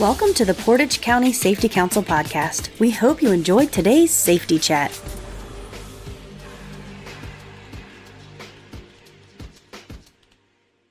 Welcome 0.00 0.34
to 0.34 0.44
the 0.44 0.54
Portage 0.54 1.00
County 1.00 1.32
Safety 1.32 1.68
Council 1.68 2.02
podcast. 2.02 2.76
We 2.80 2.90
hope 2.90 3.22
you 3.22 3.30
enjoyed 3.30 3.70
today's 3.70 4.10
safety 4.10 4.58
chat. 4.58 4.90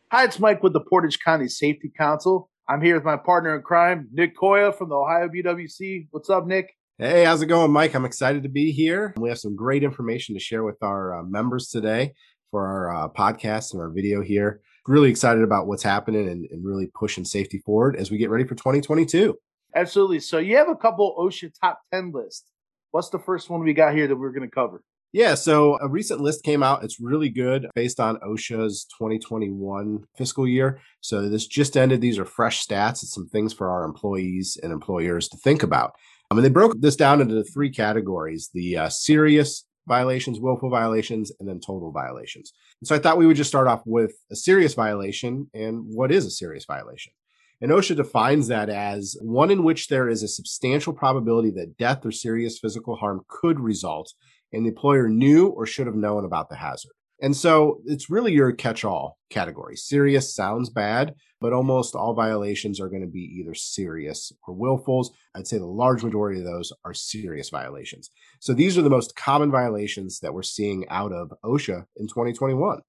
Hi, 0.10 0.24
it's 0.24 0.40
Mike 0.40 0.64
with 0.64 0.72
the 0.72 0.80
Portage 0.80 1.20
County 1.20 1.50
Safety 1.50 1.92
Council. 1.98 2.50
I'm 2.70 2.82
here 2.82 2.96
with 2.96 3.04
my 3.04 3.18
partner 3.18 3.58
in 3.58 3.62
crime, 3.64 4.08
Nick 4.14 4.38
Koya 4.38 4.74
from 4.74 4.88
the 4.88 4.96
Ohio 4.96 5.28
BWC. 5.28 6.08
What's 6.12 6.30
up, 6.30 6.48
Nick? 6.48 6.74
Hey, 6.98 7.26
how's 7.26 7.42
it 7.42 7.48
going, 7.48 7.74
Mike? 7.74 7.96
I'm 7.96 8.06
excited 8.06 8.44
to 8.44 8.50
be 8.50 8.72
here. 8.72 9.14
We 9.18 9.28
have 9.28 9.38
some 9.40 9.58
great 9.58 9.84
information 9.84 10.34
to 10.36 10.40
share 10.40 10.64
with 10.64 10.82
our 10.82 11.20
uh, 11.20 11.24
members 11.24 11.68
today 11.68 12.14
for 12.52 12.66
our 12.66 12.96
uh, 12.96 13.10
podcast 13.10 13.74
and 13.74 13.82
our 13.82 13.90
video 13.90 14.22
here 14.22 14.62
really 14.88 15.10
excited 15.10 15.44
about 15.44 15.68
what's 15.68 15.84
happening 15.84 16.28
and, 16.30 16.46
and 16.52 16.66
really 16.66 16.90
pushing 16.94 17.26
safety 17.26 17.60
forward 17.60 17.96
as 17.96 18.12
we 18.12 18.18
get 18.18 18.30
ready 18.30 18.44
for 18.44 18.56
2022. 18.56 19.36
Absolutely. 19.76 20.20
So 20.20 20.38
you 20.38 20.58
have 20.58 20.70
a 20.70 20.76
couple 20.76 21.16
OSHA 21.18 21.52
top 21.60 21.80
10 21.94 22.12
lists. 22.12 22.46
What's 22.92 23.10
the 23.10 23.20
first 23.20 23.50
one 23.50 23.62
we 23.62 23.74
got 23.74 23.96
here 23.96 24.08
that 24.08 24.16
we're 24.16 24.32
going 24.32 24.48
to 24.48 24.54
cover? 24.54 24.84
Yeah, 25.14 25.36
so 25.36 25.78
a 25.80 25.88
recent 25.88 26.22
list 26.22 26.44
came 26.44 26.64
out. 26.64 26.84
It's 26.84 27.00
really 27.00 27.30
good 27.30 27.68
based 27.76 28.00
on 28.00 28.18
OSHA's 28.18 28.86
2021 28.98 30.04
fiscal 30.18 30.48
year. 30.48 30.80
So 31.02 31.30
this 31.30 31.46
just 31.46 31.78
ended. 31.78 32.02
These 32.02 32.18
are 32.18 32.26
fresh 32.26 32.66
stats. 32.66 33.04
It's 33.04 33.14
some 33.14 33.28
things 33.28 33.54
for 33.54 33.70
our 33.70 33.86
employees 33.86 34.58
and 34.64 34.72
employers 34.72 35.28
to 35.30 35.38
think 35.38 35.62
about. 35.62 35.94
I 36.32 36.34
mean, 36.34 36.42
they 36.42 36.50
broke 36.50 36.80
this 36.80 36.96
down 36.96 37.22
into 37.22 37.44
three 37.44 37.70
categories 37.70 38.50
the 38.56 38.78
uh, 38.78 38.90
serious, 38.90 39.66
violations, 39.88 40.40
willful 40.40 40.72
violations, 40.72 41.32
and 41.40 41.48
then 41.48 41.60
total 41.60 41.92
violations. 41.92 42.52
And 42.84 42.88
so 42.90 42.96
I 42.96 43.00
thought 43.00 43.18
we 43.18 43.26
would 43.26 43.38
just 43.38 43.50
start 43.50 43.70
off 43.70 43.82
with 43.86 44.12
a 44.30 44.36
serious 44.36 44.74
violation 44.74 45.50
and 45.54 45.86
what 45.86 46.12
is 46.12 46.26
a 46.26 46.30
serious 46.30 46.66
violation. 46.66 47.14
And 47.62 47.72
OSHA 47.72 47.96
defines 47.96 48.50
that 48.50 48.68
as 48.68 49.16
one 49.22 49.52
in 49.52 49.64
which 49.64 49.88
there 49.88 50.10
is 50.10 50.22
a 50.22 50.28
substantial 50.28 50.92
probability 50.92 51.50
that 51.52 51.78
death 51.78 52.06
or 52.06 52.12
serious 52.12 52.60
physical 52.60 52.98
harm 52.98 53.22
could 53.30 53.58
result, 53.58 54.12
and 54.52 54.66
the 54.66 54.72
employer 54.72 55.08
knew 55.08 55.48
or 55.48 55.66
should 55.66 55.88
have 55.88 55.96
known 55.96 56.26
about 56.26 56.50
the 56.50 56.58
hazard. 56.58 56.92
And 57.24 57.38
so 57.38 57.80
it's 57.86 58.10
really 58.10 58.34
your 58.34 58.52
catch 58.52 58.84
all 58.84 59.18
category. 59.30 59.78
Serious 59.78 60.36
sounds 60.36 60.70
bad, 60.70 61.16
but 61.40 61.54
almost 61.54 61.96
all 61.96 62.14
violations 62.14 62.82
are 62.82 62.90
going 62.90 63.02
to 63.02 63.08
be 63.08 63.34
either 63.40 63.54
serious 63.54 64.34
or 64.46 64.54
willfuls. 64.54 65.08
I'd 65.34 65.48
say 65.48 65.58
the 65.58 65.66
large 65.66 66.04
majority 66.04 66.42
of 66.42 66.46
those 66.46 66.74
are 66.84 66.94
serious 66.94 67.50
violations. 67.50 68.10
So 68.42 68.54
these 68.54 68.78
are 68.78 68.82
the 68.82 68.90
most 68.90 69.16
common 69.16 69.52
violations 69.52 70.20
that 70.20 70.34
we're 70.34 70.44
seeing 70.44 70.86
out 70.90 71.14
of 71.14 71.32
OSHA 71.46 71.86
in 71.96 72.08
2021. 72.10 72.82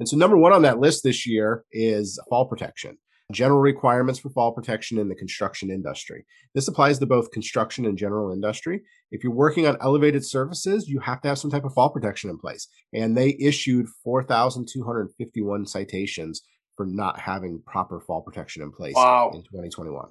And 0.00 0.08
so 0.08 0.16
number 0.16 0.36
one 0.36 0.52
on 0.52 0.62
that 0.62 0.80
list 0.80 1.04
this 1.04 1.24
year 1.24 1.64
is 1.70 2.20
fall 2.28 2.48
protection 2.48 2.98
general 3.32 3.60
requirements 3.60 4.20
for 4.20 4.30
fall 4.30 4.52
protection 4.52 4.98
in 4.98 5.08
the 5.08 5.14
construction 5.14 5.70
industry. 5.70 6.24
This 6.54 6.68
applies 6.68 6.98
to 6.98 7.06
both 7.06 7.32
construction 7.32 7.84
and 7.84 7.98
general 7.98 8.32
industry. 8.32 8.82
If 9.10 9.24
you're 9.24 9.32
working 9.32 9.66
on 9.66 9.76
elevated 9.80 10.24
surfaces, 10.24 10.88
you 10.88 11.00
have 11.00 11.20
to 11.22 11.28
have 11.28 11.38
some 11.38 11.50
type 11.50 11.64
of 11.64 11.74
fall 11.74 11.90
protection 11.90 12.30
in 12.30 12.38
place. 12.38 12.68
And 12.92 13.16
they 13.16 13.36
issued 13.40 13.86
4,251 14.04 15.66
citations 15.66 16.42
for 16.76 16.86
not 16.86 17.18
having 17.18 17.62
proper 17.66 18.00
fall 18.00 18.22
protection 18.22 18.62
in 18.62 18.70
place 18.70 18.94
wow. 18.94 19.30
in 19.34 19.42
2021. 19.42 20.08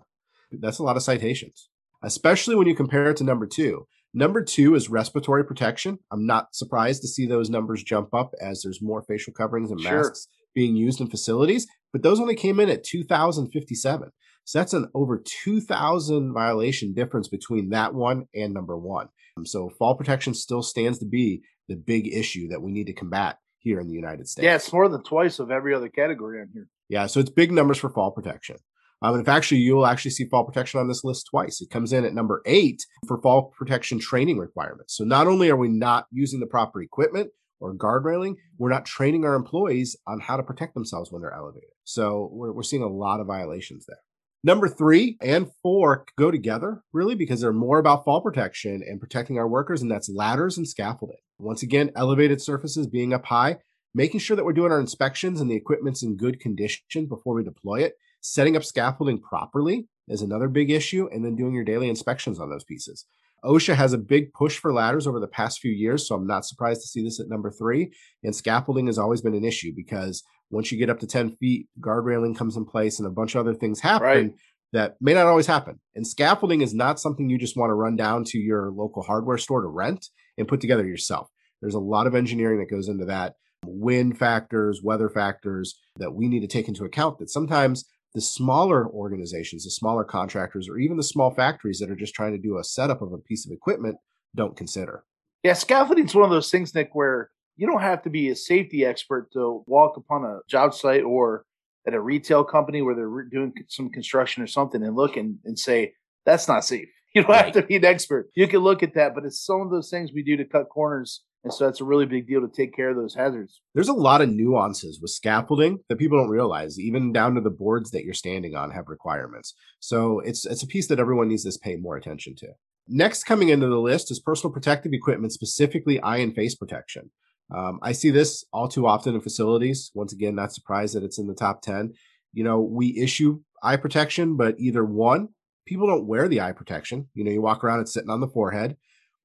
That's 0.52 0.80
a 0.80 0.84
lot 0.84 0.98
of 0.98 1.04
citations, 1.04 1.70
especially 2.04 2.56
when 2.56 2.68
you 2.68 2.76
compare 2.76 3.10
it 3.12 3.18
to 3.18 3.24
number 3.24 3.48
two. 3.48 3.88
Number 4.14 4.44
two 4.44 4.76
is 4.76 4.90
respiratory 4.90 5.44
protection. 5.44 6.00
I'm 6.12 6.26
not 6.26 6.56
surprised 6.56 7.02
to 7.02 7.08
see 7.08 7.26
those 7.26 7.50
numbers 7.50 7.84
jump 7.84 8.14
up 8.14 8.34
as 8.42 8.62
there's 8.62 8.82
more 8.82 9.04
facial 9.04 9.34
coverings 9.34 9.72
and 9.72 9.82
masks 9.82 10.28
sure. 10.30 10.52
being 10.54 10.78
used 10.78 11.02
in 11.02 11.08
facilities 11.08 11.68
but 11.96 12.04
those 12.04 12.20
only 12.20 12.36
came 12.36 12.60
in 12.60 12.70
at 12.70 12.84
2,057. 12.84 14.12
So 14.44 14.60
that's 14.60 14.74
an 14.74 14.90
over 14.94 15.24
2,000 15.46 16.34
violation 16.34 16.94
difference 16.94 17.30
between 17.30 17.70
that 17.70 17.94
one 17.94 18.26
and 18.36 18.54
number 18.54 18.78
one. 18.78 19.08
Um, 19.38 19.46
so 19.46 19.70
fall 19.70 19.96
protection 19.96 20.34
still 20.34 20.62
stands 20.62 21.00
to 21.00 21.06
be 21.06 21.44
the 21.70 21.78
big 21.78 22.14
issue 22.14 22.50
that 22.50 22.62
we 22.62 22.74
need 22.74 22.88
to 22.88 22.94
combat 22.94 23.38
here 23.60 23.80
in 23.80 23.88
the 23.88 23.94
United 23.94 24.28
States. 24.28 24.44
Yeah, 24.44 24.56
it's 24.56 24.74
more 24.74 24.90
than 24.90 25.04
twice 25.04 25.40
of 25.40 25.52
every 25.52 25.74
other 25.74 25.88
category 25.88 26.42
on 26.42 26.50
here. 26.54 26.68
Yeah, 26.90 27.06
so 27.06 27.22
it's 27.22 27.30
big 27.30 27.54
numbers 27.54 27.78
for 27.78 27.90
fall 27.90 28.12
protection. 28.12 28.58
Um, 29.02 29.14
and 29.14 29.22
if 29.22 29.30
actually 29.30 29.62
you'll 29.62 29.88
actually 29.88 30.12
see 30.12 30.28
fall 30.28 30.44
protection 30.44 30.82
on 30.82 30.90
this 30.90 31.06
list 31.06 31.28
twice. 31.32 31.62
It 31.62 31.70
comes 31.70 31.94
in 31.94 32.04
at 32.04 32.14
number 32.14 32.42
eight 32.46 32.86
for 33.08 33.22
fall 33.22 33.54
protection 33.58 34.00
training 34.00 34.38
requirements. 34.38 34.98
So 34.98 35.06
not 35.06 35.28
only 35.28 35.50
are 35.50 35.56
we 35.56 35.70
not 35.70 36.08
using 36.12 36.42
the 36.42 36.46
proper 36.46 36.82
equipment, 36.82 37.32
or 37.60 37.74
guard 37.74 38.06
railing, 38.06 38.38
we're 38.58 38.70
not 38.70 38.86
training 38.86 39.26
our 39.26 39.36
employees 39.36 39.96
on 40.08 40.20
how 40.20 40.38
to 40.38 40.44
protect 40.44 40.74
themselves 40.74 41.12
when 41.12 41.22
they're 41.22 41.34
elevated. 41.34 41.70
So 41.84 42.30
we're, 42.32 42.52
we're 42.52 42.64
seeing 42.64 42.84
a 42.84 42.88
lot 42.88 43.20
of 43.20 43.28
violations 43.28 43.86
there. 43.88 44.00
Number 44.44 44.70
three 44.70 45.18
and 45.22 45.50
four 45.64 46.06
go 46.18 46.30
together 46.30 46.84
really 46.94 47.16
because 47.16 47.42
they're 47.42 47.52
more 47.52 47.80
about 47.80 48.06
fall 48.06 48.22
protection 48.22 48.84
and 48.88 49.00
protecting 49.00 49.40
our 49.40 49.48
workers, 49.48 49.82
and 49.82 49.90
that's 49.90 50.08
ladders 50.10 50.58
and 50.58 50.68
scaffolding. 50.68 51.18
Once 51.40 51.64
again, 51.64 51.90
elevated 51.96 52.42
surfaces 52.42 52.86
being 52.86 53.12
up 53.12 53.26
high, 53.26 53.58
making 53.94 54.20
sure 54.20 54.36
that 54.38 54.46
we're 54.46 54.54
doing 54.54 54.72
our 54.72 54.80
inspections 54.80 55.42
and 55.42 55.50
the 55.50 55.56
equipment's 55.56 56.04
in 56.04 56.16
good 56.16 56.40
condition 56.40 57.08
before 57.08 57.34
we 57.34 57.44
deploy 57.44 57.82
it. 57.82 57.96
Setting 58.22 58.56
up 58.56 58.64
scaffolding 58.64 59.20
properly 59.20 59.88
is 60.08 60.22
another 60.22 60.48
big 60.48 60.70
issue, 60.70 61.10
and 61.12 61.26
then 61.26 61.36
doing 61.36 61.54
your 61.54 61.64
daily 61.64 61.90
inspections 61.90 62.40
on 62.40 62.50
those 62.50 62.64
pieces. 62.64 63.06
OSHA 63.46 63.76
has 63.76 63.94
a 63.94 63.98
big 63.98 64.34
push 64.34 64.58
for 64.58 64.74
ladders 64.74 65.08
over 65.08 65.20
the 65.20 65.28
past 65.28 65.60
few 65.60 65.72
years, 65.72 66.08
so 66.08 66.16
I'm 66.16 66.28
not 66.28 66.46
surprised 66.46 66.82
to 66.82 66.88
see 66.88 67.04
this 67.04 67.20
at 67.20 67.30
number 67.30 67.52
three. 67.52 67.94
And 68.24 68.36
scaffolding 68.36 68.88
has 68.88 68.98
always 68.98 69.22
been 69.22 69.36
an 69.36 69.46
issue 69.46 69.72
because 69.76 70.24
once 70.50 70.72
you 70.72 70.78
get 70.78 70.90
up 70.90 71.00
to 71.00 71.08
10 71.08 71.36
feet, 71.38 71.68
guard 71.80 72.06
railing 72.06 72.36
comes 72.36 72.58
in 72.58 72.66
place 72.66 73.00
and 73.00 73.08
a 73.08 73.12
bunch 73.12 73.36
of 73.36 73.40
other 73.40 73.54
things 73.54 73.80
happen 73.80 74.08
right. 74.08 74.34
that 74.74 74.96
may 75.00 75.14
not 75.14 75.28
always 75.28 75.48
happen. 75.48 75.80
And 75.96 76.06
scaffolding 76.06 76.62
is 76.62 76.74
not 76.74 77.00
something 77.00 77.30
you 77.30 77.38
just 77.38 77.58
want 77.58 77.70
to 77.70 77.76
run 77.76 77.96
down 77.96 78.24
to 78.26 78.38
your 78.38 78.72
local 78.72 79.04
hardware 79.04 79.38
store 79.38 79.62
to 79.62 79.68
rent 79.68 80.08
and 80.38 80.48
put 80.48 80.62
together 80.62 80.86
yourself. 80.86 81.30
There's 81.62 81.76
a 81.76 81.80
lot 81.80 82.08
of 82.08 82.16
engineering 82.16 82.60
that 82.60 82.70
goes 82.70 82.90
into 82.90 83.06
that, 83.06 83.36
wind 83.66 84.18
factors, 84.18 84.82
weather 84.84 85.10
factors 85.10 85.80
that 85.98 86.14
we 86.14 86.28
need 86.28 86.42
to 86.42 86.48
take 86.48 86.68
into 86.68 86.84
account 86.84 87.20
that 87.20 87.30
sometimes 87.30 87.86
the 88.16 88.22
smaller 88.22 88.88
organizations, 88.88 89.66
the 89.66 89.70
smaller 89.70 90.06
contractors, 90.06 90.70
or 90.70 90.80
even 90.80 90.96
the 90.96 91.04
small 91.04 91.32
factories 91.32 91.80
that 91.80 91.92
are 91.92 91.96
just 91.96 92.16
trying 92.16 92.32
to 92.32 92.38
do 92.38 92.58
a 92.58 92.64
setup 92.64 93.02
of 93.02 93.12
a 93.12 93.18
piece 93.18 93.46
of 93.46 93.52
equipment 93.52 93.98
don't 94.34 94.56
consider. 94.56 95.04
Yeah, 95.44 95.54
scaffolding 95.54 96.06
is 96.06 96.16
one 96.16 96.24
of 96.24 96.32
those 96.32 96.50
things, 96.50 96.74
Nick, 96.74 96.96
where 96.96 97.30
you 97.58 97.68
don't 97.68 97.82
have 97.82 98.02
to 98.04 98.10
be 98.10 98.30
a 98.30 98.36
safety 98.36 98.86
expert 98.86 99.32
to 99.34 99.64
walk 99.68 99.98
upon 99.98 100.24
a 100.24 100.40
job 100.48 100.74
site 100.74 101.04
or 101.04 101.46
at 101.86 101.94
a 101.94 102.00
retail 102.00 102.44
company 102.44 102.82
where 102.82 102.96
they're 102.96 103.24
doing 103.24 103.54
some 103.68 103.90
construction 103.90 104.42
or 104.42 104.48
something 104.48 104.82
and 104.82 104.96
look 104.96 105.18
and, 105.18 105.38
and 105.44 105.60
say, 105.60 105.94
that's 106.26 106.48
not 106.48 106.66
safe. 106.66 106.88
You 107.16 107.22
don't 107.22 107.32
right. 107.32 107.46
have 107.46 107.54
to 107.54 107.62
be 107.62 107.78
an 107.78 107.86
expert. 107.86 108.30
You 108.36 108.46
can 108.46 108.60
look 108.60 108.84
at 108.84 108.96
that, 108.96 109.16
but 109.16 109.24
it's 109.24 109.40
some 109.40 109.62
of 109.62 109.72
those 109.72 109.90
things 109.90 110.12
we 110.12 110.22
do 110.22 110.36
to 110.36 110.44
cut 110.44 110.68
corners 110.68 111.24
and 111.46 111.54
so 111.54 111.66
that's 111.66 111.80
a 111.80 111.86
really 111.86 112.08
big 112.08 112.28
deal 112.28 112.42
to 112.42 112.48
take 112.48 112.76
care 112.76 112.90
of 112.90 112.96
those 112.96 113.14
hazards. 113.14 113.62
There's 113.76 113.88
a 113.88 113.94
lot 113.94 114.22
of 114.22 114.30
nuances 114.30 115.00
with 115.00 115.12
scaffolding 115.12 115.78
that 115.90 116.00
people 116.00 116.18
don't 116.18 116.32
realize, 116.32 116.80
even 116.80 117.14
down 117.14 117.36
to 117.36 117.42
the 117.42 117.52
boards 117.52 117.92
that 117.92 118.04
you're 118.04 118.16
standing 118.16 118.56
on 118.56 118.72
have 118.72 118.90
requirements. 118.90 119.54
So 119.80 120.22
it's 120.22 120.48
it's 120.48 120.64
a 120.64 120.68
piece 120.68 120.88
that 120.88 121.00
everyone 121.00 121.28
needs 121.28 121.44
to 121.44 121.60
pay 121.60 121.76
more 121.76 121.98
attention 121.98 122.36
to. 122.38 122.48
Next 122.88 123.26
coming 123.26 123.50
into 123.50 123.68
the 123.68 123.80
list 123.80 124.10
is 124.10 124.20
personal 124.20 124.52
protective 124.52 124.92
equipment, 124.92 125.34
specifically 125.34 126.02
eye 126.02 126.18
and 126.18 126.34
face 126.34 126.56
protection. 126.56 127.12
Um, 127.56 127.80
I 127.84 127.92
see 127.92 128.10
this 128.10 128.44
all 128.52 128.68
too 128.68 128.88
often 128.88 129.14
in 129.14 129.22
facilities. 129.22 129.92
Once 129.94 130.14
again, 130.14 130.34
not 130.34 130.52
surprised 130.52 130.96
that 130.96 131.04
it's 131.04 131.20
in 131.20 131.28
the 131.28 131.36
top 131.36 131.62
10. 131.62 131.94
You 132.34 132.44
know, 132.44 132.60
we 132.60 132.98
issue 132.98 133.42
eye 133.62 133.78
protection, 133.78 134.36
but 134.36 134.56
either 134.60 134.84
one, 134.84 135.30
people 135.68 135.86
don't 135.86 136.08
wear 136.08 136.28
the 136.28 136.42
eye 136.42 136.54
protection. 136.54 137.08
You 137.14 137.24
know, 137.24 137.32
you 137.32 137.44
walk 137.44 137.64
around, 137.64 137.82
it's 137.82 137.94
sitting 137.94 138.10
on 138.10 138.20
the 138.20 138.28
forehead. 138.28 138.78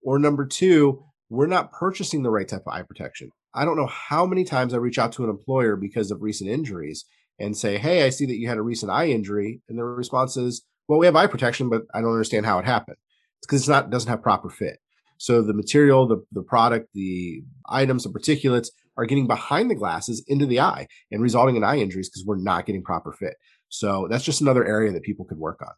Or 0.03 0.19
number 0.19 0.45
two, 0.45 1.03
we're 1.31 1.47
not 1.47 1.73
purchasing 1.73 2.23
the 2.23 2.31
right 2.31 2.47
type 2.47 2.65
of 2.67 2.73
eye 2.73 2.83
protection. 2.83 3.31
I 3.55 3.65
don't 3.65 3.77
know 3.77 3.87
how 3.87 4.27
many 4.27 4.45
times 4.45 4.75
I 4.75 4.79
reach 4.79 4.99
out 4.99 5.13
to 5.13 5.25
an 5.25 5.31
employer 5.31 5.77
because 5.77 6.11
of 6.11 6.21
recent 6.21 6.51
injuries 6.51 7.07
and 7.39 7.57
say, 7.57 7.79
Hey, 7.79 8.05
I 8.05 8.11
see 8.11 8.27
that 8.27 8.37
you 8.37 8.49
had 8.49 8.59
a 8.59 8.63
recent 8.63 8.93
eye 8.93 9.09
injury. 9.09 9.63
And 9.69 9.79
the 9.79 9.85
response 9.85 10.37
is, 10.37 10.63
Well, 10.89 10.99
we 10.99 11.07
have 11.07 11.17
eye 11.17 11.29
protection, 11.29 11.71
but 11.71 11.83
I 11.95 12.01
don't 12.01 12.13
understand 12.13 12.47
how 12.47 12.59
it 12.59 12.65
happened. 12.67 12.97
It's 13.39 13.47
because 13.47 13.63
it's 13.63 13.69
not 13.69 13.91
doesn't 13.91 14.11
have 14.11 14.23
proper 14.23 14.51
fit. 14.51 14.79
So 15.19 15.43
the 15.43 15.55
material, 15.55 16.07
the, 16.07 16.25
the 16.33 16.43
product, 16.43 16.89
the 16.95 17.43
items, 17.69 18.05
the 18.05 18.11
particulates 18.11 18.69
are 18.97 19.07
getting 19.07 19.27
behind 19.27 19.71
the 19.71 19.75
glasses 19.75 20.25
into 20.27 20.47
the 20.47 20.61
eye 20.61 20.89
and 21.11 21.23
resulting 21.23 21.57
in 21.57 21.65
eye 21.65 21.77
injuries 21.77 22.09
because 22.09 22.25
we're 22.25 22.37
not 22.37 22.67
getting 22.67 22.83
proper 22.83 23.13
fit. 23.13 23.35
So 23.69 24.09
that's 24.11 24.25
just 24.25 24.41
another 24.41 24.65
area 24.65 24.93
that 24.93 25.03
people 25.03 25.25
could 25.25 25.39
work 25.39 25.61
on. 25.63 25.73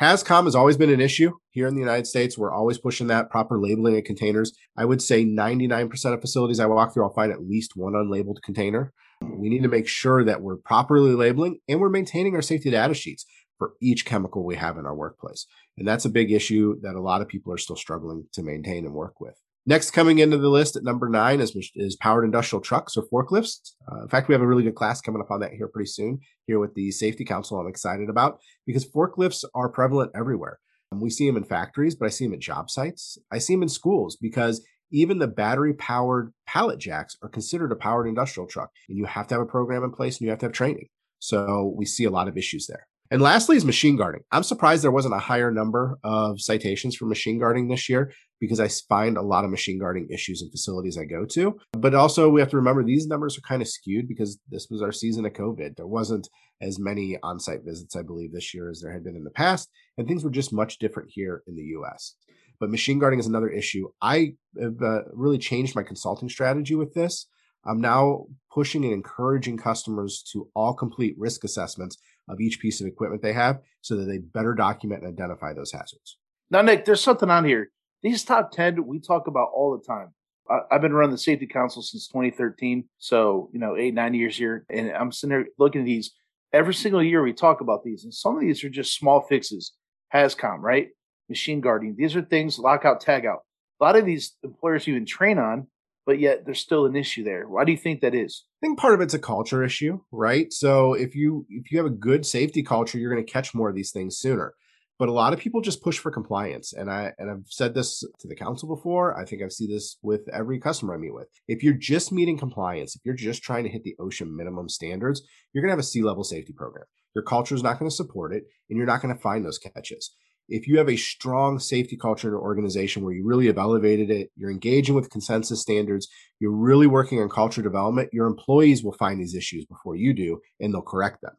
HazCom 0.00 0.44
has 0.44 0.56
always 0.56 0.76
been 0.76 0.90
an 0.90 1.00
issue 1.00 1.32
here 1.50 1.68
in 1.68 1.74
the 1.74 1.80
United 1.80 2.08
States. 2.08 2.36
We're 2.36 2.52
always 2.52 2.78
pushing 2.78 3.06
that 3.06 3.30
proper 3.30 3.60
labeling 3.60 3.96
of 3.96 4.02
containers. 4.02 4.52
I 4.76 4.84
would 4.84 5.00
say 5.00 5.24
99% 5.24 5.92
of 6.12 6.20
facilities 6.20 6.58
I 6.58 6.66
walk 6.66 6.92
through, 6.92 7.04
I'll 7.04 7.14
find 7.14 7.30
at 7.30 7.46
least 7.46 7.72
one 7.76 7.92
unlabeled 7.92 8.42
container. 8.42 8.92
We 9.22 9.48
need 9.48 9.62
to 9.62 9.68
make 9.68 9.86
sure 9.86 10.24
that 10.24 10.42
we're 10.42 10.56
properly 10.56 11.14
labeling 11.14 11.60
and 11.68 11.80
we're 11.80 11.90
maintaining 11.90 12.34
our 12.34 12.42
safety 12.42 12.70
data 12.70 12.92
sheets 12.92 13.24
for 13.56 13.74
each 13.80 14.04
chemical 14.04 14.44
we 14.44 14.56
have 14.56 14.78
in 14.78 14.84
our 14.84 14.96
workplace. 14.96 15.46
And 15.78 15.86
that's 15.86 16.04
a 16.04 16.10
big 16.10 16.32
issue 16.32 16.74
that 16.82 16.96
a 16.96 17.00
lot 17.00 17.22
of 17.22 17.28
people 17.28 17.52
are 17.52 17.58
still 17.58 17.76
struggling 17.76 18.26
to 18.32 18.42
maintain 18.42 18.84
and 18.84 18.94
work 18.94 19.20
with. 19.20 19.40
Next, 19.66 19.92
coming 19.92 20.18
into 20.18 20.36
the 20.36 20.50
list 20.50 20.76
at 20.76 20.84
number 20.84 21.08
nine 21.08 21.40
is, 21.40 21.56
is 21.74 21.96
powered 21.96 22.26
industrial 22.26 22.60
trucks 22.60 22.98
or 22.98 23.04
forklifts. 23.04 23.72
Uh, 23.90 24.02
in 24.02 24.08
fact, 24.08 24.28
we 24.28 24.34
have 24.34 24.42
a 24.42 24.46
really 24.46 24.62
good 24.62 24.74
class 24.74 25.00
coming 25.00 25.22
up 25.22 25.30
on 25.30 25.40
that 25.40 25.52
here 25.52 25.68
pretty 25.68 25.88
soon, 25.88 26.20
here 26.46 26.58
with 26.58 26.74
the 26.74 26.90
Safety 26.90 27.24
Council. 27.24 27.58
I'm 27.58 27.66
excited 27.66 28.10
about 28.10 28.40
because 28.66 28.86
forklifts 28.86 29.42
are 29.54 29.70
prevalent 29.70 30.12
everywhere. 30.14 30.58
Um, 30.92 31.00
we 31.00 31.08
see 31.08 31.26
them 31.26 31.38
in 31.38 31.44
factories, 31.44 31.94
but 31.94 32.04
I 32.04 32.10
see 32.10 32.26
them 32.26 32.34
at 32.34 32.40
job 32.40 32.68
sites. 32.68 33.16
I 33.32 33.38
see 33.38 33.54
them 33.54 33.62
in 33.62 33.70
schools 33.70 34.16
because 34.20 34.62
even 34.92 35.18
the 35.18 35.26
battery 35.26 35.72
powered 35.72 36.34
pallet 36.46 36.78
jacks 36.78 37.16
are 37.22 37.28
considered 37.30 37.72
a 37.72 37.76
powered 37.76 38.06
industrial 38.06 38.46
truck. 38.46 38.70
And 38.90 38.98
you 38.98 39.06
have 39.06 39.26
to 39.28 39.34
have 39.34 39.42
a 39.42 39.46
program 39.46 39.82
in 39.82 39.92
place 39.92 40.18
and 40.18 40.26
you 40.26 40.30
have 40.30 40.40
to 40.40 40.46
have 40.46 40.52
training. 40.52 40.88
So 41.20 41.72
we 41.74 41.86
see 41.86 42.04
a 42.04 42.10
lot 42.10 42.28
of 42.28 42.36
issues 42.36 42.66
there. 42.66 42.86
And 43.10 43.22
lastly 43.22 43.56
is 43.56 43.64
machine 43.64 43.96
guarding. 43.96 44.22
I'm 44.32 44.42
surprised 44.42 44.82
there 44.82 44.90
wasn't 44.90 45.14
a 45.14 45.18
higher 45.18 45.50
number 45.50 45.98
of 46.04 46.40
citations 46.40 46.96
for 46.96 47.06
machine 47.06 47.38
guarding 47.38 47.68
this 47.68 47.88
year 47.88 48.12
because 48.44 48.60
I 48.60 48.68
find 48.88 49.16
a 49.16 49.22
lot 49.22 49.44
of 49.44 49.50
machine 49.50 49.78
guarding 49.78 50.06
issues 50.10 50.42
in 50.42 50.50
facilities 50.50 50.98
I 50.98 51.04
go 51.04 51.24
to. 51.24 51.58
But 51.72 51.94
also, 51.94 52.28
we 52.28 52.40
have 52.40 52.50
to 52.50 52.58
remember 52.58 52.84
these 52.84 53.06
numbers 53.06 53.38
are 53.38 53.40
kind 53.40 53.62
of 53.62 53.68
skewed 53.68 54.06
because 54.06 54.38
this 54.50 54.68
was 54.70 54.82
our 54.82 54.92
season 54.92 55.24
of 55.24 55.32
COVID. 55.32 55.76
There 55.76 55.86
wasn't 55.86 56.28
as 56.60 56.78
many 56.78 57.16
on 57.22 57.40
site 57.40 57.64
visits, 57.64 57.96
I 57.96 58.02
believe, 58.02 58.32
this 58.32 58.52
year 58.52 58.68
as 58.70 58.82
there 58.82 58.92
had 58.92 59.02
been 59.02 59.16
in 59.16 59.24
the 59.24 59.30
past. 59.30 59.70
And 59.96 60.06
things 60.06 60.24
were 60.24 60.30
just 60.30 60.52
much 60.52 60.78
different 60.78 61.08
here 61.10 61.42
in 61.46 61.56
the 61.56 61.62
US. 61.78 62.16
But 62.60 62.70
machine 62.70 62.98
guarding 62.98 63.18
is 63.18 63.26
another 63.26 63.48
issue. 63.48 63.88
I 64.02 64.34
have 64.60 64.82
uh, 64.82 65.00
really 65.14 65.38
changed 65.38 65.74
my 65.74 65.82
consulting 65.82 66.28
strategy 66.28 66.74
with 66.74 66.92
this. 66.92 67.26
I'm 67.66 67.80
now 67.80 68.26
pushing 68.52 68.84
and 68.84 68.92
encouraging 68.92 69.56
customers 69.56 70.22
to 70.32 70.50
all 70.54 70.74
complete 70.74 71.14
risk 71.18 71.44
assessments 71.44 71.96
of 72.28 72.40
each 72.40 72.60
piece 72.60 72.82
of 72.82 72.86
equipment 72.86 73.22
they 73.22 73.32
have 73.32 73.60
so 73.80 73.96
that 73.96 74.04
they 74.04 74.18
better 74.18 74.54
document 74.54 75.02
and 75.02 75.12
identify 75.12 75.54
those 75.54 75.72
hazards. 75.72 76.18
Now, 76.50 76.60
Nick, 76.60 76.84
there's 76.84 77.00
something 77.00 77.30
on 77.30 77.44
here. 77.44 77.70
These 78.04 78.22
top 78.22 78.52
10 78.52 78.86
we 78.86 79.00
talk 79.00 79.26
about 79.26 79.48
all 79.52 79.76
the 79.76 79.84
time. 79.84 80.14
I, 80.48 80.60
have 80.70 80.82
been 80.82 80.92
running 80.92 81.10
the 81.10 81.18
safety 81.18 81.46
council 81.46 81.82
since 81.82 82.06
2013. 82.06 82.84
So, 82.98 83.50
you 83.52 83.58
know, 83.58 83.76
eight, 83.76 83.94
nine 83.94 84.14
years 84.14 84.36
here. 84.36 84.66
And 84.70 84.90
I'm 84.90 85.10
sitting 85.10 85.30
there 85.30 85.46
looking 85.58 85.80
at 85.80 85.86
these. 85.86 86.12
Every 86.52 86.74
single 86.74 87.02
year 87.02 87.22
we 87.22 87.32
talk 87.32 87.60
about 87.60 87.82
these. 87.82 88.04
And 88.04 88.14
some 88.14 88.36
of 88.36 88.42
these 88.42 88.62
are 88.62 88.68
just 88.68 88.94
small 88.94 89.22
fixes. 89.22 89.72
HazCom, 90.14 90.58
right? 90.60 90.88
Machine 91.28 91.60
guarding. 91.60 91.96
These 91.98 92.14
are 92.14 92.22
things, 92.22 92.58
lockout, 92.58 93.02
tagout. 93.02 93.38
A 93.80 93.84
lot 93.84 93.96
of 93.96 94.04
these 94.06 94.36
employers 94.44 94.86
even 94.86 95.06
train 95.06 95.38
on 95.38 95.66
but 96.06 96.18
yet 96.18 96.44
there's 96.44 96.60
still 96.60 96.86
an 96.86 96.96
issue 96.96 97.24
there. 97.24 97.48
Why 97.48 97.64
do 97.64 97.72
you 97.72 97.78
think 97.78 98.00
that 98.00 98.14
is? 98.14 98.44
I 98.62 98.66
think 98.66 98.78
part 98.78 98.94
of 98.94 99.00
it's 99.00 99.14
a 99.14 99.18
culture 99.18 99.64
issue, 99.64 100.00
right? 100.12 100.52
So 100.52 100.94
if 100.94 101.14
you 101.14 101.46
if 101.48 101.72
you 101.72 101.78
have 101.78 101.86
a 101.86 101.90
good 101.90 102.26
safety 102.26 102.62
culture, 102.62 102.98
you're 102.98 103.12
going 103.12 103.24
to 103.24 103.32
catch 103.32 103.54
more 103.54 103.68
of 103.68 103.74
these 103.74 103.90
things 103.90 104.18
sooner. 104.18 104.54
But 104.98 105.08
a 105.08 105.12
lot 105.12 105.32
of 105.32 105.40
people 105.40 105.60
just 105.60 105.82
push 105.82 105.98
for 105.98 106.12
compliance, 106.12 106.72
and 106.72 106.90
I 106.90 107.12
and 107.18 107.30
I've 107.30 107.46
said 107.48 107.74
this 107.74 108.00
to 108.20 108.28
the 108.28 108.36
council 108.36 108.68
before. 108.68 109.18
I 109.18 109.24
think 109.24 109.42
I've 109.42 109.52
seen 109.52 109.70
this 109.70 109.98
with 110.02 110.28
every 110.32 110.60
customer 110.60 110.94
I 110.94 110.98
meet 110.98 111.14
with. 111.14 111.28
If 111.48 111.64
you're 111.64 111.74
just 111.74 112.12
meeting 112.12 112.38
compliance, 112.38 112.94
if 112.94 113.02
you're 113.04 113.14
just 113.14 113.42
trying 113.42 113.64
to 113.64 113.70
hit 113.70 113.82
the 113.82 113.96
OSHA 113.98 114.30
minimum 114.30 114.68
standards, 114.68 115.22
you're 115.52 115.62
going 115.62 115.70
to 115.70 115.72
have 115.72 115.80
a 115.80 115.82
C 115.82 116.02
level 116.02 116.22
safety 116.22 116.52
program. 116.52 116.84
Your 117.14 117.24
culture 117.24 117.54
is 117.54 117.62
not 117.62 117.78
going 117.78 117.90
to 117.90 117.94
support 117.94 118.32
it, 118.32 118.44
and 118.70 118.76
you're 118.76 118.86
not 118.86 119.02
going 119.02 119.14
to 119.14 119.20
find 119.20 119.44
those 119.44 119.58
catches 119.58 120.14
if 120.48 120.66
you 120.66 120.78
have 120.78 120.88
a 120.88 120.96
strong 120.96 121.58
safety 121.58 121.96
culture 121.96 122.28
in 122.28 122.34
an 122.34 122.40
organization 122.40 123.02
where 123.02 123.14
you 123.14 123.24
really 123.26 123.46
have 123.46 123.58
elevated 123.58 124.10
it, 124.10 124.30
you're 124.36 124.50
engaging 124.50 124.94
with 124.94 125.10
consensus 125.10 125.60
standards, 125.60 126.08
you're 126.38 126.52
really 126.54 126.86
working 126.86 127.20
on 127.20 127.28
culture 127.28 127.62
development, 127.62 128.10
your 128.12 128.26
employees 128.26 128.82
will 128.82 128.92
find 128.92 129.20
these 129.20 129.34
issues 129.34 129.64
before 129.64 129.96
you 129.96 130.12
do 130.12 130.40
and 130.60 130.72
they'll 130.72 130.82
correct 130.82 131.22
them. 131.22 131.32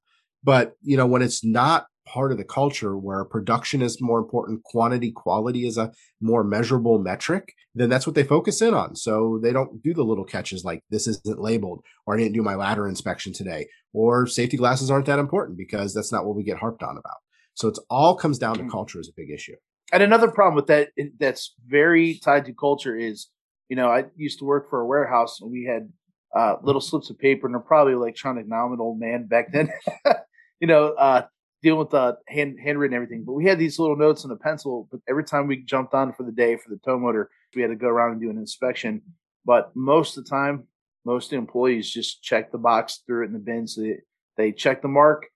But, 0.43 0.73
you 0.81 0.97
know, 0.97 1.05
when 1.05 1.21
it's 1.21 1.43
not 1.43 1.85
part 2.05 2.31
of 2.31 2.37
the 2.37 2.43
culture 2.43 2.97
where 2.97 3.25
production 3.25 3.81
is 3.81 4.01
more 4.01 4.19
important, 4.19 4.63
quantity, 4.63 5.11
quality 5.11 5.67
is 5.67 5.77
a 5.77 5.91
more 6.21 6.43
measurable 6.43 6.99
metric, 6.99 7.53
then 7.73 7.89
that's 7.89 8.05
what 8.05 8.15
they 8.15 8.23
focus 8.23 8.61
in 8.61 8.73
on. 8.73 8.95
So 8.95 9.39
they 9.41 9.51
don't 9.51 9.81
do 9.81 9.93
the 9.93 10.03
little 10.03 10.25
catches 10.25 10.63
like 10.63 10.83
this 10.89 11.07
isn't 11.07 11.39
labeled 11.39 11.83
or 12.05 12.15
I 12.15 12.17
didn't 12.17 12.33
do 12.33 12.43
my 12.43 12.55
ladder 12.55 12.87
inspection 12.87 13.33
today 13.33 13.67
or 13.93 14.27
safety 14.27 14.57
glasses 14.57 14.91
aren't 14.91 15.05
that 15.07 15.19
important 15.19 15.57
because 15.57 15.93
that's 15.93 16.11
not 16.11 16.25
what 16.25 16.35
we 16.35 16.43
get 16.43 16.57
harped 16.57 16.83
on 16.83 16.97
about. 16.97 17.17
So 17.55 17.67
it's 17.67 17.79
all 17.89 18.15
comes 18.15 18.37
down 18.37 18.57
to 18.57 18.63
mm. 18.63 18.71
culture 18.71 18.99
is 18.99 19.09
a 19.09 19.13
big 19.15 19.31
issue. 19.31 19.55
And 19.93 20.03
another 20.03 20.29
problem 20.29 20.55
with 20.55 20.67
that 20.67 20.89
that's 21.19 21.53
very 21.65 22.19
tied 22.23 22.45
to 22.45 22.53
culture 22.53 22.95
is, 22.95 23.27
you 23.69 23.75
know, 23.75 23.87
I 23.87 24.05
used 24.15 24.39
to 24.39 24.45
work 24.45 24.69
for 24.69 24.81
a 24.81 24.85
warehouse 24.85 25.39
and 25.41 25.51
we 25.51 25.65
had 25.65 25.89
uh, 26.35 26.57
little 26.61 26.81
slips 26.81 27.09
of 27.09 27.17
paper, 27.17 27.47
and 27.47 27.55
they're 27.55 27.61
probably 27.61 27.93
electronic 27.93 28.45
now. 28.47 28.65
I'm 28.65 28.73
an 28.73 28.81
old 28.81 28.99
man 28.99 29.25
back 29.25 29.53
then, 29.53 29.69
you 30.59 30.67
know, 30.67 30.87
uh, 30.87 31.23
dealing 31.61 31.79
with 31.79 31.89
the 31.89 32.17
hand 32.27 32.57
handwritten 32.63 32.95
everything. 32.95 33.23
But 33.23 33.33
we 33.33 33.45
had 33.45 33.59
these 33.59 33.79
little 33.79 33.95
notes 33.95 34.23
and 34.23 34.33
a 34.33 34.35
pencil. 34.35 34.87
But 34.91 35.01
every 35.09 35.23
time 35.23 35.47
we 35.47 35.57
jumped 35.57 35.93
on 35.93 36.13
for 36.13 36.23
the 36.23 36.31
day 36.31 36.57
for 36.57 36.69
the 36.69 36.79
tow 36.85 36.99
motor, 36.99 37.29
we 37.55 37.61
had 37.61 37.69
to 37.69 37.75
go 37.75 37.87
around 37.87 38.11
and 38.11 38.21
do 38.21 38.29
an 38.29 38.37
inspection. 38.37 39.01
But 39.45 39.75
most 39.75 40.17
of 40.17 40.23
the 40.23 40.29
time, 40.29 40.67
most 41.05 41.33
employees 41.33 41.89
just 41.89 42.23
check 42.23 42.51
the 42.51 42.57
box, 42.57 43.03
threw 43.05 43.23
it 43.23 43.27
in 43.27 43.33
the 43.33 43.39
bin, 43.39 43.67
so 43.67 43.81
they, 43.81 43.97
they 44.37 44.51
check 44.51 44.81
the 44.81 44.87
mark, 44.87 45.27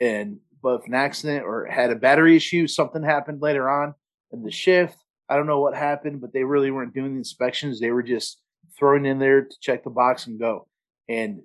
and 0.00 0.38
but 0.62 0.80
if 0.80 0.86
an 0.86 0.94
accident 0.94 1.44
or 1.44 1.66
had 1.66 1.90
a 1.90 1.96
battery 1.96 2.36
issue, 2.36 2.66
something 2.66 3.02
happened 3.02 3.42
later 3.42 3.68
on 3.68 3.94
in 4.32 4.42
the 4.42 4.50
shift. 4.50 4.96
I 5.28 5.36
don't 5.36 5.46
know 5.46 5.60
what 5.60 5.74
happened, 5.74 6.20
but 6.20 6.32
they 6.32 6.44
really 6.44 6.70
weren't 6.70 6.94
doing 6.94 7.12
the 7.12 7.18
inspections. 7.18 7.80
They 7.80 7.90
were 7.90 8.02
just 8.02 8.40
throwing 8.78 9.04
in 9.04 9.18
there 9.18 9.42
to 9.42 9.56
check 9.60 9.82
the 9.82 9.90
box 9.90 10.26
and 10.26 10.38
go. 10.38 10.68
And 11.08 11.40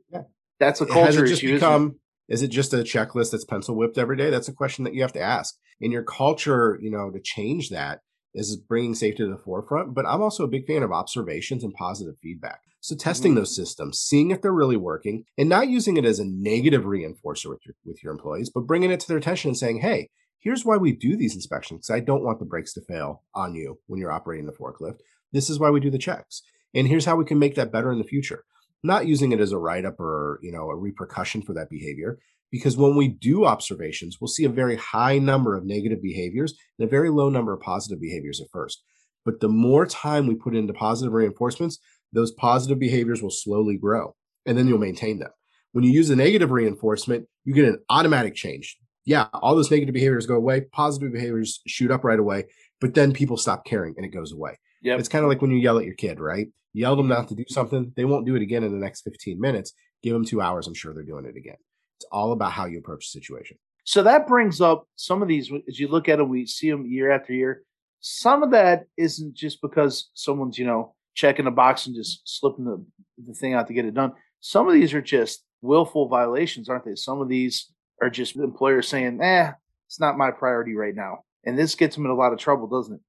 that's 0.60 0.82
a 0.82 0.86
culture 0.86 1.26
it 1.26 1.32
issue. 1.32 1.56
Become, 1.56 2.00
is 2.28 2.42
it 2.42 2.50
just 2.50 2.74
a 2.74 2.78
checklist 2.78 3.32
that's 3.32 3.46
pencil 3.46 3.76
whipped 3.76 3.98
every 3.98 4.18
day? 4.18 4.30
That's 4.30 4.48
a 4.48 4.54
question 4.54 4.84
that 4.84 4.94
you 4.94 5.02
have 5.02 5.14
to 5.14 5.22
ask. 5.22 5.56
In 5.80 5.92
your 5.92 6.04
culture, 6.04 6.78
you 6.82 6.92
know, 6.92 7.10
to 7.12 7.20
change 7.20 7.70
that 7.70 8.02
is 8.34 8.58
bringing 8.58 8.96
safety 8.96 9.24
to 9.24 9.30
the 9.30 9.38
forefront. 9.38 9.94
But 9.94 10.06
I'm 10.06 10.22
also 10.22 10.44
a 10.44 10.50
big 10.50 10.66
fan 10.66 10.84
of 10.84 10.92
observations 10.92 11.64
and 11.64 11.74
positive 11.74 12.16
feedback. 12.22 12.60
So 12.82 12.96
testing 12.96 13.32
mm-hmm. 13.32 13.40
those 13.40 13.56
systems, 13.56 14.00
seeing 14.00 14.32
if 14.32 14.42
they're 14.42 14.54
really 14.54 14.78
working, 14.78 15.26
and 15.38 15.50
not 15.50 15.68
using 15.68 15.98
it 15.98 16.06
as 16.06 16.20
a 16.20 16.26
negative 16.26 16.84
reinforcer 16.84 17.50
with 17.50 17.60
your 17.66 17.76
with 17.86 18.04
your 18.04 18.12
employees, 18.12 18.50
but 18.50 18.68
bringing 18.68 18.92
it 18.92 19.00
to 19.02 19.08
their 19.08 19.18
attention 19.18 19.50
and 19.50 19.58
saying, 19.58 19.80
"Hey, 19.80 20.10
here's 20.40 20.64
why 20.64 20.78
we 20.78 20.92
do 20.92 21.18
these 21.18 21.36
inspections 21.36 21.88
because 21.88 22.02
I 22.02 22.06
don't 22.06 22.24
want 22.24 22.40
the 22.40 22.46
brakes 22.46 22.74
to 22.74 22.82
fail 22.82 23.24
on 23.34 23.56
you 23.56 23.80
when 23.88 24.00
you're 24.00 24.12
operating 24.12 24.46
the 24.46 24.54
forklift. 24.54 25.00
This 25.34 25.50
is 25.50 25.60
why 25.60 25.70
we 25.70 25.80
do 25.80 25.90
the 25.90 25.98
checks, 25.98 26.44
and 26.74 26.88
here's 26.88 27.06
how 27.06 27.16
we 27.16 27.26
can 27.26 27.40
make 27.40 27.56
that 27.56 27.72
better 27.72 27.92
in 27.92 27.98
the 27.98 28.04
future." 28.04 28.44
Not 28.84 29.08
using 29.08 29.32
it 29.32 29.40
as 29.40 29.52
a 29.52 29.58
write 29.58 29.86
up 29.86 30.00
or 30.00 30.40
you 30.42 30.52
know 30.52 30.70
a 30.70 30.76
repercussion 30.76 31.42
for 31.42 31.54
that 31.54 31.70
behavior, 31.70 32.20
because 32.52 32.78
when 32.78 32.96
we 32.96 33.08
do 33.08 33.46
observations, 33.46 34.18
we'll 34.20 34.28
see 34.28 34.46
a 34.46 34.50
very 34.50 34.76
high 34.76 35.18
number 35.18 35.56
of 35.56 35.66
negative 35.66 36.02
behaviors 36.02 36.54
and 36.80 36.88
a 36.88 36.90
very 36.90 37.10
low 37.10 37.30
number 37.30 37.54
of 37.54 37.62
positive 37.62 38.00
behaviors 38.00 38.40
at 38.42 38.48
first. 38.52 38.84
But 39.26 39.40
the 39.42 39.50
more 39.50 39.86
time 39.86 40.28
we 40.28 40.36
put 40.36 40.56
into 40.56 40.74
positive 40.74 41.14
reinforcements, 41.14 41.80
those 42.14 42.32
positive 42.32 42.80
behaviors 42.80 43.22
will 43.22 43.30
slowly 43.30 43.78
grow 43.78 44.16
and 44.46 44.58
then 44.58 44.68
you'll 44.68 44.78
maintain 44.78 45.20
them. 45.20 45.32
When 45.74 45.84
you 45.84 45.92
use 45.92 46.10
a 46.10 46.16
negative 46.16 46.52
reinforcement, 46.52 47.28
you 47.44 47.54
get 47.54 47.66
an 47.66 47.80
automatic 47.90 48.36
change. 48.36 48.78
Yeah, 49.06 49.28
all 49.34 49.56
those 49.56 49.72
negative 49.72 49.94
behaviors 49.94 50.26
go 50.26 50.36
away, 50.36 50.62
positive 50.62 51.12
behaviors 51.12 51.62
shoot 51.68 51.92
up 51.92 52.04
right 52.04 52.20
away, 52.20 52.46
but 52.80 52.94
then 52.94 53.14
people 53.14 53.38
stop 53.38 53.66
caring 53.66 53.94
and 53.98 54.06
it 54.06 54.10
goes 54.10 54.32
away. 54.32 54.58
Yeah, 54.88 54.98
It's 54.98 55.10
kind 55.10 55.26
of 55.26 55.30
like 55.30 55.42
when 55.42 55.52
you 55.52 55.58
yell 55.58 55.78
at 55.78 55.86
your 55.86 55.96
kid, 55.96 56.20
right? 56.20 56.48
You 56.72 56.82
yell 56.82 56.96
them 56.96 57.10
not 57.10 57.28
to 57.28 57.36
do 57.36 57.44
something, 57.50 57.92
they 57.96 58.06
won't 58.06 58.26
do 58.26 58.36
it 58.36 58.42
again 58.42 58.64
in 58.64 58.72
the 58.72 58.78
next 58.78 59.02
15 59.02 59.40
minutes. 59.40 59.74
Give 60.02 60.14
them 60.14 60.24
two 60.24 60.40
hours, 60.40 60.66
I'm 60.66 60.74
sure 60.74 60.94
they're 60.94 61.04
doing 61.04 61.26
it 61.26 61.36
again. 61.36 61.58
It's 61.98 62.06
all 62.10 62.32
about 62.32 62.54
how 62.54 62.66
you 62.66 62.80
approach 62.80 63.12
the 63.12 63.20
situation. 63.20 63.58
So 63.84 64.04
that 64.04 64.28
brings 64.28 64.62
up 64.62 64.88
some 64.96 65.22
of 65.22 65.28
these, 65.28 65.52
as 65.68 65.78
you 65.78 65.90
look 65.90 66.08
at 66.08 66.20
them, 66.20 66.30
we 66.30 66.46
see 66.46 66.70
them 66.70 66.86
year 66.86 67.12
after 67.12 67.34
year. 67.34 67.64
Some 68.00 68.44
of 68.44 68.52
that 68.52 68.86
isn't 68.96 69.34
just 69.34 69.62
because 69.62 70.10
someone's, 70.14 70.58
you 70.58 70.66
know, 70.66 70.94
checking 71.16 71.48
a 71.48 71.52
box 71.52 71.88
and 71.88 71.96
just 71.96 72.22
slipping 72.26 72.64
the, 72.64 72.86
the 73.26 73.34
thing 73.34 73.56
out 73.56 73.68
to 73.68 73.74
get 73.74 73.86
it 73.86 73.94
done. 73.94 74.14
Some 74.40 74.68
of 74.68 74.74
these 74.74 74.94
are 74.94 75.02
just 75.02 75.44
willful 75.62 76.08
violations, 76.08 76.70
aren't 76.70 76.86
they? 76.86 76.96
Some 76.96 77.22
of 77.22 77.28
these 77.28 77.72
are 78.02 78.10
just 78.10 78.36
employers 78.36 78.88
saying, 78.88 79.20
eh, 79.22 79.52
it's 79.88 80.00
not 80.00 80.18
my 80.18 80.32
priority 80.32 80.76
right 80.76 80.96
now. 80.96 81.24
And 81.44 81.58
this 81.58 81.76
gets 81.76 81.96
them 81.96 82.06
in 82.06 82.12
a 82.12 82.16
lot 82.16 82.34
of 82.34 82.40
trouble, 82.40 82.68
doesn't 82.68 82.96
it? 82.96 83.02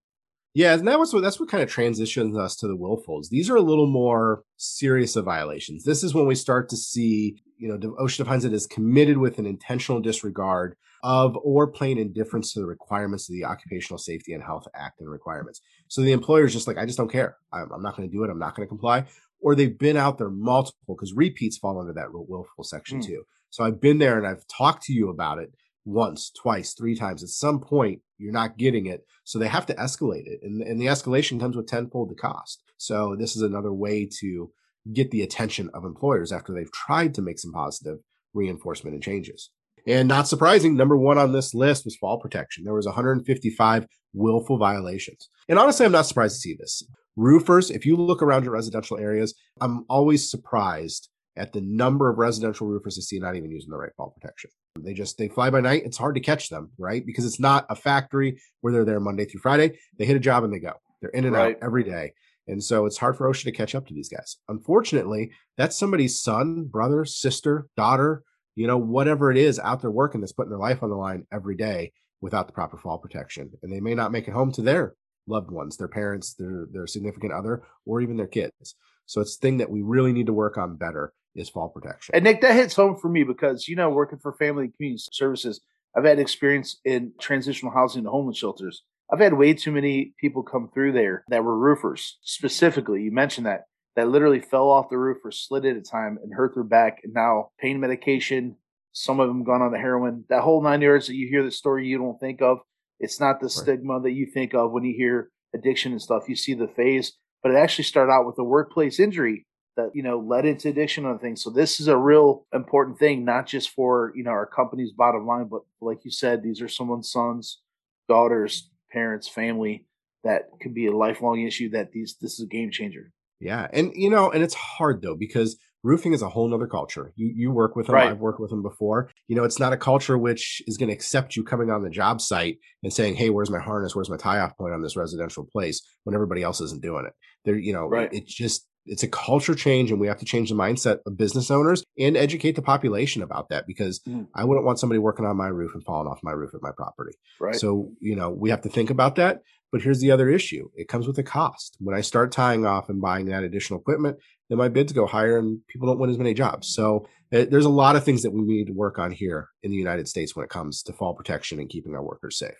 Yeah, 0.58 0.74
and 0.74 0.88
that 0.88 0.98
was 0.98 1.14
what 1.14 1.22
that's 1.22 1.38
what 1.38 1.48
kind 1.48 1.62
of 1.62 1.70
transitions 1.70 2.36
us 2.36 2.56
to 2.56 2.66
the 2.66 2.76
willfuls. 2.76 3.28
These 3.28 3.48
are 3.48 3.54
a 3.54 3.62
little 3.62 3.86
more 3.86 4.42
serious 4.56 5.14
of 5.14 5.24
violations. 5.24 5.84
This 5.84 6.02
is 6.02 6.14
when 6.14 6.26
we 6.26 6.34
start 6.34 6.68
to 6.70 6.76
see, 6.76 7.40
you 7.58 7.68
know, 7.68 7.78
OSHA 7.78 8.16
defines 8.16 8.44
it 8.44 8.52
as 8.52 8.66
committed 8.66 9.18
with 9.18 9.38
an 9.38 9.46
intentional 9.46 10.00
disregard 10.00 10.74
of 11.04 11.36
or 11.44 11.68
plain 11.68 11.96
indifference 11.96 12.52
to 12.54 12.58
the 12.58 12.66
requirements 12.66 13.28
of 13.28 13.34
the 13.34 13.44
Occupational 13.44 13.98
Safety 13.98 14.32
and 14.32 14.42
Health 14.42 14.66
Act 14.74 15.00
and 15.00 15.08
requirements. 15.08 15.60
So 15.86 16.00
the 16.00 16.10
employer 16.10 16.46
is 16.46 16.54
just 16.54 16.66
like, 16.66 16.76
I 16.76 16.86
just 16.86 16.98
don't 16.98 17.12
care. 17.12 17.36
I'm, 17.52 17.70
I'm 17.70 17.82
not 17.82 17.96
going 17.96 18.10
to 18.10 18.12
do 18.12 18.24
it. 18.24 18.28
I'm 18.30 18.40
not 18.40 18.56
going 18.56 18.66
to 18.66 18.68
comply. 18.68 19.04
Or 19.40 19.54
they've 19.54 19.78
been 19.78 19.96
out 19.96 20.18
there 20.18 20.28
multiple 20.28 20.96
because 20.96 21.12
repeats 21.12 21.56
fall 21.56 21.78
under 21.78 21.92
that 21.92 22.08
willful 22.12 22.64
section 22.64 22.98
mm. 22.98 23.06
too. 23.06 23.22
So 23.50 23.62
I've 23.62 23.80
been 23.80 23.98
there 23.98 24.18
and 24.18 24.26
I've 24.26 24.44
talked 24.48 24.82
to 24.86 24.92
you 24.92 25.08
about 25.08 25.38
it 25.38 25.52
once, 25.84 26.32
twice, 26.32 26.74
three 26.74 26.96
times. 26.96 27.22
At 27.22 27.28
some 27.28 27.60
point, 27.60 28.00
you're 28.18 28.32
not 28.32 28.58
getting 28.58 28.86
it. 28.86 29.04
So 29.24 29.38
they 29.38 29.48
have 29.48 29.66
to 29.66 29.74
escalate 29.74 30.26
it. 30.26 30.40
And, 30.42 30.62
and 30.62 30.80
the 30.80 30.86
escalation 30.86 31.40
comes 31.40 31.56
with 31.56 31.66
tenfold 31.66 32.10
the 32.10 32.14
cost. 32.14 32.62
So 32.76 33.16
this 33.18 33.36
is 33.36 33.42
another 33.42 33.72
way 33.72 34.08
to 34.20 34.50
get 34.92 35.10
the 35.10 35.22
attention 35.22 35.70
of 35.74 35.84
employers 35.84 36.32
after 36.32 36.52
they've 36.52 36.72
tried 36.72 37.14
to 37.14 37.22
make 37.22 37.38
some 37.38 37.52
positive 37.52 37.98
reinforcement 38.34 38.94
and 38.94 39.02
changes. 39.02 39.50
And 39.86 40.08
not 40.08 40.28
surprising, 40.28 40.76
number 40.76 40.96
one 40.96 41.18
on 41.18 41.32
this 41.32 41.54
list 41.54 41.84
was 41.84 41.96
fall 41.96 42.18
protection. 42.18 42.64
There 42.64 42.74
was 42.74 42.86
155 42.86 43.86
willful 44.12 44.58
violations. 44.58 45.28
And 45.48 45.58
honestly, 45.58 45.86
I'm 45.86 45.92
not 45.92 46.06
surprised 46.06 46.36
to 46.36 46.40
see 46.40 46.56
this. 46.58 46.82
Roofers, 47.16 47.70
if 47.70 47.86
you 47.86 47.96
look 47.96 48.22
around 48.22 48.44
your 48.44 48.52
residential 48.52 48.98
areas, 48.98 49.34
I'm 49.60 49.84
always 49.88 50.30
surprised 50.30 51.08
at 51.38 51.52
the 51.52 51.60
number 51.60 52.10
of 52.10 52.18
residential 52.18 52.66
roofers 52.66 52.98
I 52.98 53.02
see 53.02 53.18
not 53.18 53.36
even 53.36 53.50
using 53.50 53.70
the 53.70 53.78
right 53.78 53.94
fall 53.96 54.10
protection. 54.10 54.50
They 54.78 54.94
just 54.94 55.18
they 55.18 55.28
fly 55.28 55.50
by 55.50 55.60
night. 55.60 55.84
It's 55.84 55.96
hard 55.96 56.14
to 56.16 56.20
catch 56.20 56.48
them, 56.48 56.70
right? 56.78 57.04
Because 57.04 57.24
it's 57.24 57.40
not 57.40 57.66
a 57.70 57.76
factory 57.76 58.40
where 58.60 58.72
they're 58.72 58.84
there 58.84 59.00
Monday 59.00 59.24
through 59.24 59.40
Friday. 59.40 59.78
They 59.98 60.04
hit 60.04 60.16
a 60.16 60.20
job 60.20 60.44
and 60.44 60.52
they 60.52 60.58
go. 60.58 60.74
They're 61.00 61.10
in 61.10 61.24
and 61.24 61.34
right. 61.34 61.56
out 61.56 61.62
every 61.62 61.84
day. 61.84 62.12
And 62.48 62.62
so 62.62 62.86
it's 62.86 62.96
hard 62.96 63.16
for 63.16 63.28
OSHA 63.28 63.44
to 63.44 63.52
catch 63.52 63.74
up 63.74 63.86
to 63.86 63.94
these 63.94 64.08
guys. 64.08 64.38
Unfortunately, 64.48 65.32
that's 65.56 65.78
somebody's 65.78 66.20
son, 66.20 66.64
brother, 66.64 67.04
sister, 67.04 67.68
daughter, 67.76 68.22
you 68.56 68.66
know, 68.66 68.78
whatever 68.78 69.30
it 69.30 69.36
is 69.36 69.58
out 69.58 69.82
there 69.82 69.90
working 69.90 70.20
that's 70.20 70.32
putting 70.32 70.50
their 70.50 70.58
life 70.58 70.82
on 70.82 70.90
the 70.90 70.96
line 70.96 71.26
every 71.30 71.56
day 71.56 71.92
without 72.20 72.46
the 72.46 72.52
proper 72.52 72.78
fall 72.78 72.98
protection. 72.98 73.50
And 73.62 73.72
they 73.72 73.80
may 73.80 73.94
not 73.94 74.12
make 74.12 74.26
it 74.26 74.32
home 74.32 74.50
to 74.52 74.62
their 74.62 74.94
loved 75.26 75.50
ones, 75.50 75.76
their 75.76 75.88
parents, 75.88 76.34
their 76.34 76.66
their 76.72 76.86
significant 76.86 77.32
other, 77.32 77.62
or 77.86 78.00
even 78.00 78.16
their 78.16 78.26
kids. 78.26 78.74
So 79.06 79.20
it's 79.20 79.36
a 79.36 79.40
thing 79.40 79.58
that 79.58 79.70
we 79.70 79.82
really 79.82 80.12
need 80.12 80.26
to 80.26 80.32
work 80.32 80.58
on 80.58 80.76
better 80.76 81.12
is 81.38 81.48
fall 81.48 81.68
protection. 81.68 82.14
And 82.14 82.24
Nick, 82.24 82.40
that 82.42 82.54
hits 82.54 82.74
home 82.74 82.96
for 82.96 83.08
me 83.08 83.22
because 83.24 83.68
you 83.68 83.76
know, 83.76 83.90
working 83.90 84.18
for 84.18 84.32
family 84.34 84.64
and 84.64 84.76
community 84.76 85.02
services, 85.12 85.60
I've 85.96 86.04
had 86.04 86.18
experience 86.18 86.78
in 86.84 87.12
transitional 87.20 87.72
housing 87.72 88.00
and 88.00 88.08
homeless 88.08 88.38
shelters. 88.38 88.82
I've 89.10 89.20
had 89.20 89.34
way 89.34 89.54
too 89.54 89.72
many 89.72 90.12
people 90.20 90.42
come 90.42 90.70
through 90.72 90.92
there 90.92 91.24
that 91.28 91.42
were 91.42 91.58
roofers. 91.58 92.18
Specifically, 92.22 93.02
you 93.02 93.10
mentioned 93.10 93.46
that 93.46 93.64
that 93.96 94.08
literally 94.08 94.40
fell 94.40 94.68
off 94.68 94.90
the 94.90 94.98
roof 94.98 95.18
or 95.24 95.32
slid 95.32 95.64
at 95.64 95.76
a 95.76 95.80
time 95.80 96.18
and 96.22 96.32
hurt 96.32 96.54
their 96.54 96.62
back, 96.62 97.00
and 97.02 97.14
now 97.14 97.50
pain 97.58 97.80
medication. 97.80 98.56
Some 98.92 99.18
of 99.18 99.28
them 99.28 99.44
gone 99.44 99.62
on 99.62 99.72
the 99.72 99.78
heroin. 99.78 100.24
That 100.28 100.42
whole 100.42 100.62
nine 100.62 100.82
yards 100.82 101.06
that 101.06 101.16
you 101.16 101.28
hear 101.28 101.42
the 101.42 101.50
story 101.50 101.86
you 101.86 101.98
don't 101.98 102.20
think 102.20 102.42
of. 102.42 102.58
It's 103.00 103.18
not 103.18 103.40
the 103.40 103.46
right. 103.46 103.50
stigma 103.50 104.00
that 104.02 104.12
you 104.12 104.26
think 104.32 104.54
of 104.54 104.72
when 104.72 104.84
you 104.84 104.94
hear 104.96 105.30
addiction 105.54 105.92
and 105.92 106.02
stuff. 106.02 106.28
You 106.28 106.36
see 106.36 106.54
the 106.54 106.68
phase, 106.68 107.14
but 107.42 107.52
it 107.52 107.56
actually 107.56 107.84
started 107.84 108.12
out 108.12 108.26
with 108.26 108.38
a 108.38 108.44
workplace 108.44 109.00
injury 109.00 109.46
that 109.78 109.92
you 109.94 110.02
know 110.02 110.18
led 110.18 110.44
into 110.44 110.68
addiction 110.68 111.06
and 111.06 111.20
things. 111.20 111.42
So 111.42 111.50
this 111.50 111.80
is 111.80 111.88
a 111.88 111.96
real 111.96 112.44
important 112.52 112.98
thing, 112.98 113.24
not 113.24 113.46
just 113.46 113.70
for 113.70 114.12
you 114.14 114.24
know 114.24 114.32
our 114.32 114.44
company's 114.44 114.92
bottom 114.92 115.26
line, 115.26 115.48
but 115.48 115.62
like 115.80 116.04
you 116.04 116.10
said, 116.10 116.42
these 116.42 116.60
are 116.60 116.68
someone's 116.68 117.10
sons, 117.10 117.60
daughters, 118.08 118.68
parents, 118.92 119.28
family 119.28 119.86
that 120.24 120.48
could 120.60 120.74
be 120.74 120.86
a 120.86 120.96
lifelong 120.96 121.40
issue. 121.40 121.70
That 121.70 121.92
these 121.92 122.16
this 122.20 122.34
is 122.34 122.40
a 122.40 122.48
game 122.48 122.70
changer. 122.70 123.12
Yeah, 123.40 123.68
and 123.72 123.92
you 123.94 124.10
know, 124.10 124.30
and 124.30 124.42
it's 124.42 124.54
hard 124.54 125.00
though 125.00 125.14
because 125.14 125.56
roofing 125.84 126.12
is 126.12 126.22
a 126.22 126.28
whole 126.28 126.48
nother 126.48 126.66
culture. 126.66 127.12
You 127.14 127.32
you 127.34 127.52
work 127.52 127.76
with 127.76 127.86
them. 127.86 127.94
Right. 127.94 128.10
I've 128.10 128.18
worked 128.18 128.40
with 128.40 128.50
them 128.50 128.62
before. 128.62 129.10
You 129.28 129.36
know, 129.36 129.44
it's 129.44 129.60
not 129.60 129.72
a 129.72 129.76
culture 129.76 130.18
which 130.18 130.60
is 130.66 130.76
going 130.76 130.88
to 130.88 130.94
accept 130.94 131.36
you 131.36 131.44
coming 131.44 131.70
on 131.70 131.84
the 131.84 131.90
job 131.90 132.20
site 132.20 132.58
and 132.82 132.92
saying, 132.92 133.14
"Hey, 133.14 133.30
where's 133.30 133.50
my 133.50 133.60
harness? 133.60 133.94
Where's 133.94 134.10
my 134.10 134.16
tie 134.16 134.40
off 134.40 134.56
point 134.56 134.74
on 134.74 134.82
this 134.82 134.96
residential 134.96 135.48
place?" 135.52 135.80
When 136.02 136.16
everybody 136.16 136.42
else 136.42 136.60
isn't 136.60 136.82
doing 136.82 137.06
it. 137.06 137.12
There, 137.44 137.56
you 137.56 137.72
know, 137.72 137.86
right. 137.86 138.12
it's 138.12 138.34
just 138.34 138.66
it's 138.88 139.02
a 139.02 139.08
culture 139.08 139.54
change 139.54 139.90
and 139.90 140.00
we 140.00 140.06
have 140.06 140.18
to 140.18 140.24
change 140.24 140.48
the 140.48 140.54
mindset 140.54 140.98
of 141.06 141.16
business 141.16 141.50
owners 141.50 141.84
and 141.98 142.16
educate 142.16 142.52
the 142.52 142.62
population 142.62 143.22
about 143.22 143.48
that 143.50 143.66
because 143.66 144.00
mm. 144.00 144.26
I 144.34 144.44
wouldn't 144.44 144.66
want 144.66 144.78
somebody 144.78 144.98
working 144.98 145.26
on 145.26 145.36
my 145.36 145.48
roof 145.48 145.74
and 145.74 145.84
falling 145.84 146.08
off 146.08 146.20
my 146.22 146.32
roof 146.32 146.54
at 146.54 146.62
my 146.62 146.72
property. 146.72 147.16
Right. 147.38 147.54
So, 147.54 147.90
you 148.00 148.16
know, 148.16 148.30
we 148.30 148.50
have 148.50 148.62
to 148.62 148.68
think 148.68 148.90
about 148.90 149.16
that. 149.16 149.42
But 149.70 149.82
here's 149.82 150.00
the 150.00 150.10
other 150.10 150.30
issue. 150.30 150.70
It 150.74 150.88
comes 150.88 151.06
with 151.06 151.18
a 151.18 151.22
cost. 151.22 151.76
When 151.78 151.94
I 151.94 152.00
start 152.00 152.32
tying 152.32 152.64
off 152.64 152.88
and 152.88 153.02
buying 153.02 153.26
that 153.26 153.44
additional 153.44 153.80
equipment, 153.80 154.16
then 154.48 154.56
my 154.56 154.68
bids 154.68 154.94
go 154.94 155.06
higher 155.06 155.36
and 155.36 155.60
people 155.68 155.86
don't 155.86 155.98
win 155.98 156.08
as 156.08 156.16
many 156.16 156.32
jobs. 156.32 156.68
So 156.68 157.06
it, 157.30 157.36
eh, 157.36 157.46
there's 157.50 157.66
a 157.66 157.70
lot 157.70 157.94
of 157.94 158.02
things 158.04 158.22
that 158.22 158.30
we 158.30 158.40
need 158.40 158.68
to 158.68 158.72
work 158.72 158.98
on 158.98 159.12
here 159.12 159.48
in 159.62 159.70
the 159.70 159.76
United 159.76 160.08
States 160.08 160.34
when 160.34 160.44
it 160.44 160.50
comes 160.50 160.82
to 160.84 160.94
fall 160.94 161.14
protection 161.14 161.58
and 161.58 161.68
keeping 161.68 161.94
our 161.94 162.02
workers 162.02 162.38
safe. 162.38 162.56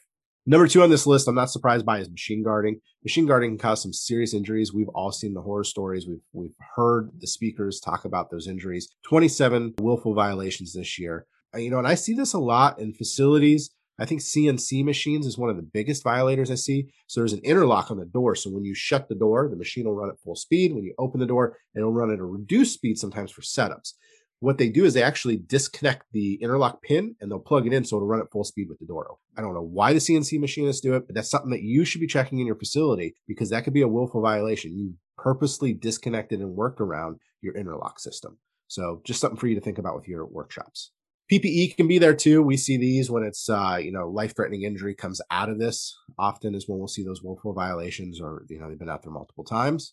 Number 0.48 0.66
two 0.66 0.82
on 0.82 0.88
this 0.88 1.06
list, 1.06 1.28
I'm 1.28 1.34
not 1.34 1.50
surprised 1.50 1.84
by 1.84 1.98
is 1.98 2.10
machine 2.10 2.42
guarding. 2.42 2.80
Machine 3.04 3.26
guarding 3.26 3.50
can 3.50 3.58
cause 3.58 3.82
some 3.82 3.92
serious 3.92 4.32
injuries. 4.32 4.72
We've 4.72 4.88
all 4.94 5.12
seen 5.12 5.34
the 5.34 5.42
horror 5.42 5.62
stories. 5.62 6.06
We've 6.08 6.22
we've 6.32 6.54
heard 6.74 7.10
the 7.18 7.26
speakers 7.26 7.80
talk 7.80 8.06
about 8.06 8.30
those 8.30 8.48
injuries. 8.48 8.88
27 9.06 9.74
willful 9.78 10.14
violations 10.14 10.72
this 10.72 10.98
year. 10.98 11.26
You 11.54 11.68
know, 11.68 11.76
and 11.76 11.86
I 11.86 11.96
see 11.96 12.14
this 12.14 12.32
a 12.32 12.38
lot 12.38 12.78
in 12.78 12.94
facilities. 12.94 13.68
I 13.98 14.06
think 14.06 14.22
CNC 14.22 14.86
machines 14.86 15.26
is 15.26 15.36
one 15.36 15.50
of 15.50 15.56
the 15.56 15.68
biggest 15.70 16.02
violators 16.02 16.50
I 16.50 16.54
see. 16.54 16.88
So 17.08 17.20
there's 17.20 17.34
an 17.34 17.44
interlock 17.44 17.90
on 17.90 17.98
the 17.98 18.06
door. 18.06 18.34
So 18.34 18.48
when 18.48 18.64
you 18.64 18.74
shut 18.74 19.10
the 19.10 19.16
door, 19.16 19.48
the 19.50 19.56
machine 19.56 19.84
will 19.84 19.96
run 19.96 20.08
at 20.08 20.20
full 20.20 20.36
speed. 20.36 20.72
When 20.72 20.84
you 20.84 20.94
open 20.98 21.20
the 21.20 21.26
door, 21.26 21.58
it'll 21.76 21.92
run 21.92 22.10
at 22.10 22.20
a 22.20 22.24
reduced 22.24 22.72
speed 22.72 22.96
sometimes 22.96 23.30
for 23.30 23.42
setups 23.42 23.92
what 24.40 24.58
they 24.58 24.68
do 24.68 24.84
is 24.84 24.94
they 24.94 25.02
actually 25.02 25.36
disconnect 25.36 26.06
the 26.12 26.34
interlock 26.40 26.82
pin 26.82 27.16
and 27.20 27.30
they'll 27.30 27.40
plug 27.40 27.66
it 27.66 27.72
in 27.72 27.84
so 27.84 27.96
it'll 27.96 28.08
run 28.08 28.20
at 28.20 28.30
full 28.30 28.44
speed 28.44 28.68
with 28.68 28.78
the 28.78 28.86
door 28.86 29.06
open. 29.10 29.22
I 29.36 29.40
don't 29.40 29.54
know 29.54 29.62
why 29.62 29.92
the 29.92 29.98
CNC 29.98 30.38
machinists 30.38 30.80
do 30.80 30.94
it, 30.94 31.06
but 31.06 31.14
that's 31.14 31.30
something 31.30 31.50
that 31.50 31.62
you 31.62 31.84
should 31.84 32.00
be 32.00 32.06
checking 32.06 32.38
in 32.38 32.46
your 32.46 32.56
facility 32.56 33.16
because 33.26 33.50
that 33.50 33.64
could 33.64 33.74
be 33.74 33.82
a 33.82 33.88
willful 33.88 34.22
violation. 34.22 34.78
You 34.78 34.94
purposely 35.16 35.72
disconnected 35.72 36.40
and 36.40 36.54
worked 36.54 36.80
around 36.80 37.18
your 37.40 37.56
interlock 37.56 37.98
system. 37.98 38.38
So 38.68 39.00
just 39.04 39.20
something 39.20 39.38
for 39.38 39.48
you 39.48 39.54
to 39.54 39.60
think 39.60 39.78
about 39.78 39.96
with 39.96 40.06
your 40.06 40.26
workshops. 40.26 40.92
PPE 41.30 41.76
can 41.76 41.88
be 41.88 41.98
there 41.98 42.14
too. 42.14 42.42
We 42.42 42.56
see 42.56 42.78
these 42.78 43.10
when 43.10 43.22
it's 43.22 43.50
uh, 43.50 43.78
you 43.80 43.92
know 43.92 44.08
life 44.08 44.34
threatening 44.34 44.62
injury 44.62 44.94
comes 44.94 45.20
out 45.30 45.50
of 45.50 45.58
this. 45.58 45.94
Often 46.18 46.54
is 46.54 46.66
when 46.68 46.78
we'll 46.78 46.88
see 46.88 47.04
those 47.04 47.22
willful 47.22 47.52
violations, 47.52 48.18
or 48.20 48.44
you 48.48 48.58
know 48.58 48.68
they've 48.68 48.78
been 48.78 48.88
out 48.88 49.02
there 49.02 49.12
multiple 49.12 49.44
times. 49.44 49.92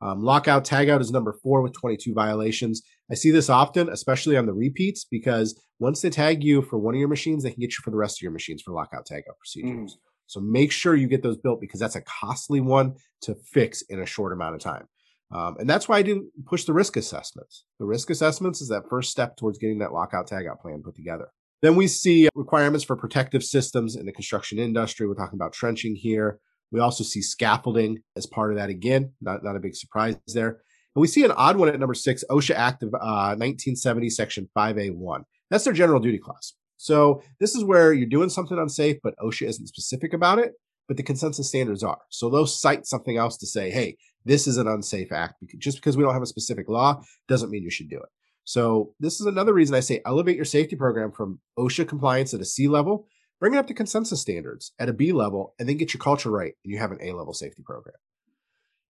Um, 0.00 0.22
lockout 0.22 0.64
tagout 0.64 1.00
is 1.00 1.10
number 1.10 1.34
four 1.42 1.62
with 1.62 1.72
22 1.72 2.12
violations. 2.12 2.82
I 3.10 3.14
see 3.14 3.30
this 3.30 3.48
often, 3.48 3.88
especially 3.88 4.36
on 4.36 4.46
the 4.46 4.52
repeats, 4.52 5.04
because 5.04 5.60
once 5.78 6.02
they 6.02 6.10
tag 6.10 6.44
you 6.44 6.62
for 6.62 6.78
one 6.78 6.94
of 6.94 6.98
your 6.98 7.08
machines, 7.08 7.42
they 7.42 7.50
can 7.50 7.60
get 7.60 7.72
you 7.72 7.82
for 7.82 7.90
the 7.90 7.96
rest 7.96 8.18
of 8.18 8.22
your 8.22 8.32
machines 8.32 8.62
for 8.62 8.72
lockout 8.72 9.06
tagout 9.10 9.38
procedures. 9.38 9.94
Mm. 9.94 9.98
So 10.26 10.40
make 10.40 10.72
sure 10.72 10.94
you 10.94 11.06
get 11.06 11.22
those 11.22 11.36
built 11.36 11.60
because 11.60 11.80
that's 11.80 11.96
a 11.96 12.02
costly 12.02 12.60
one 12.60 12.96
to 13.22 13.34
fix 13.34 13.82
in 13.82 14.00
a 14.00 14.06
short 14.06 14.32
amount 14.32 14.56
of 14.56 14.60
time. 14.60 14.88
Um, 15.32 15.56
and 15.58 15.68
that's 15.68 15.88
why 15.88 15.98
I 15.98 16.02
do 16.02 16.30
push 16.44 16.64
the 16.64 16.72
risk 16.72 16.96
assessments. 16.96 17.64
The 17.78 17.86
risk 17.86 18.10
assessments 18.10 18.60
is 18.60 18.68
that 18.68 18.88
first 18.88 19.10
step 19.10 19.36
towards 19.36 19.58
getting 19.58 19.78
that 19.78 19.92
lockout 19.92 20.28
tagout 20.28 20.60
plan 20.60 20.82
put 20.84 20.94
together. 20.94 21.28
Then 21.62 21.74
we 21.74 21.88
see 21.88 22.28
requirements 22.34 22.84
for 22.84 22.96
protective 22.96 23.42
systems 23.42 23.96
in 23.96 24.06
the 24.06 24.12
construction 24.12 24.58
industry. 24.58 25.06
We're 25.06 25.14
talking 25.14 25.38
about 25.38 25.52
trenching 25.52 25.96
here. 25.96 26.38
We 26.72 26.80
also 26.80 27.04
see 27.04 27.22
scaffolding 27.22 27.98
as 28.16 28.26
part 28.26 28.50
of 28.50 28.58
that 28.58 28.70
again, 28.70 29.12
not, 29.20 29.44
not 29.44 29.56
a 29.56 29.60
big 29.60 29.76
surprise 29.76 30.16
there. 30.28 30.48
And 30.48 31.00
we 31.00 31.08
see 31.08 31.24
an 31.24 31.32
odd 31.32 31.56
one 31.56 31.68
at 31.68 31.78
number 31.78 31.94
six, 31.94 32.24
OSHA 32.30 32.54
Act 32.54 32.82
of 32.82 32.94
uh, 32.94 33.36
1970, 33.36 34.10
Section 34.10 34.48
5A1. 34.56 35.22
That's 35.50 35.64
their 35.64 35.72
general 35.72 36.00
duty 36.00 36.18
clause. 36.18 36.54
So 36.76 37.22
this 37.40 37.54
is 37.54 37.64
where 37.64 37.92
you're 37.92 38.08
doing 38.08 38.28
something 38.28 38.58
unsafe, 38.58 38.96
but 39.02 39.16
OSHA 39.18 39.48
isn't 39.48 39.68
specific 39.68 40.12
about 40.12 40.38
it, 40.38 40.54
but 40.88 40.96
the 40.96 41.02
consensus 41.02 41.48
standards 41.48 41.82
are. 41.82 41.98
So 42.10 42.28
they'll 42.28 42.46
cite 42.46 42.86
something 42.86 43.16
else 43.16 43.36
to 43.38 43.46
say, 43.46 43.70
hey, 43.70 43.96
this 44.24 44.46
is 44.46 44.56
an 44.56 44.66
unsafe 44.66 45.12
act. 45.12 45.34
Just 45.58 45.78
because 45.78 45.96
we 45.96 46.02
don't 46.02 46.12
have 46.12 46.22
a 46.22 46.26
specific 46.26 46.68
law 46.68 47.02
doesn't 47.28 47.50
mean 47.50 47.62
you 47.62 47.70
should 47.70 47.88
do 47.88 47.96
it. 47.96 48.08
So 48.44 48.94
this 49.00 49.20
is 49.20 49.26
another 49.26 49.52
reason 49.52 49.74
I 49.74 49.80
say 49.80 50.00
elevate 50.06 50.36
your 50.36 50.44
safety 50.44 50.76
program 50.76 51.10
from 51.10 51.40
OSHA 51.58 51.88
compliance 51.88 52.32
at 52.32 52.40
a 52.40 52.44
C 52.44 52.68
level 52.68 53.06
bring 53.40 53.54
it 53.54 53.58
up 53.58 53.66
to 53.68 53.74
consensus 53.74 54.20
standards 54.20 54.72
at 54.78 54.88
a 54.88 54.92
B 54.92 55.12
level, 55.12 55.54
and 55.58 55.68
then 55.68 55.76
get 55.76 55.94
your 55.94 56.00
culture 56.00 56.30
right, 56.30 56.54
and 56.64 56.72
you 56.72 56.78
have 56.78 56.92
an 56.92 56.98
A 57.02 57.12
level 57.12 57.34
safety 57.34 57.62
program. 57.64 57.96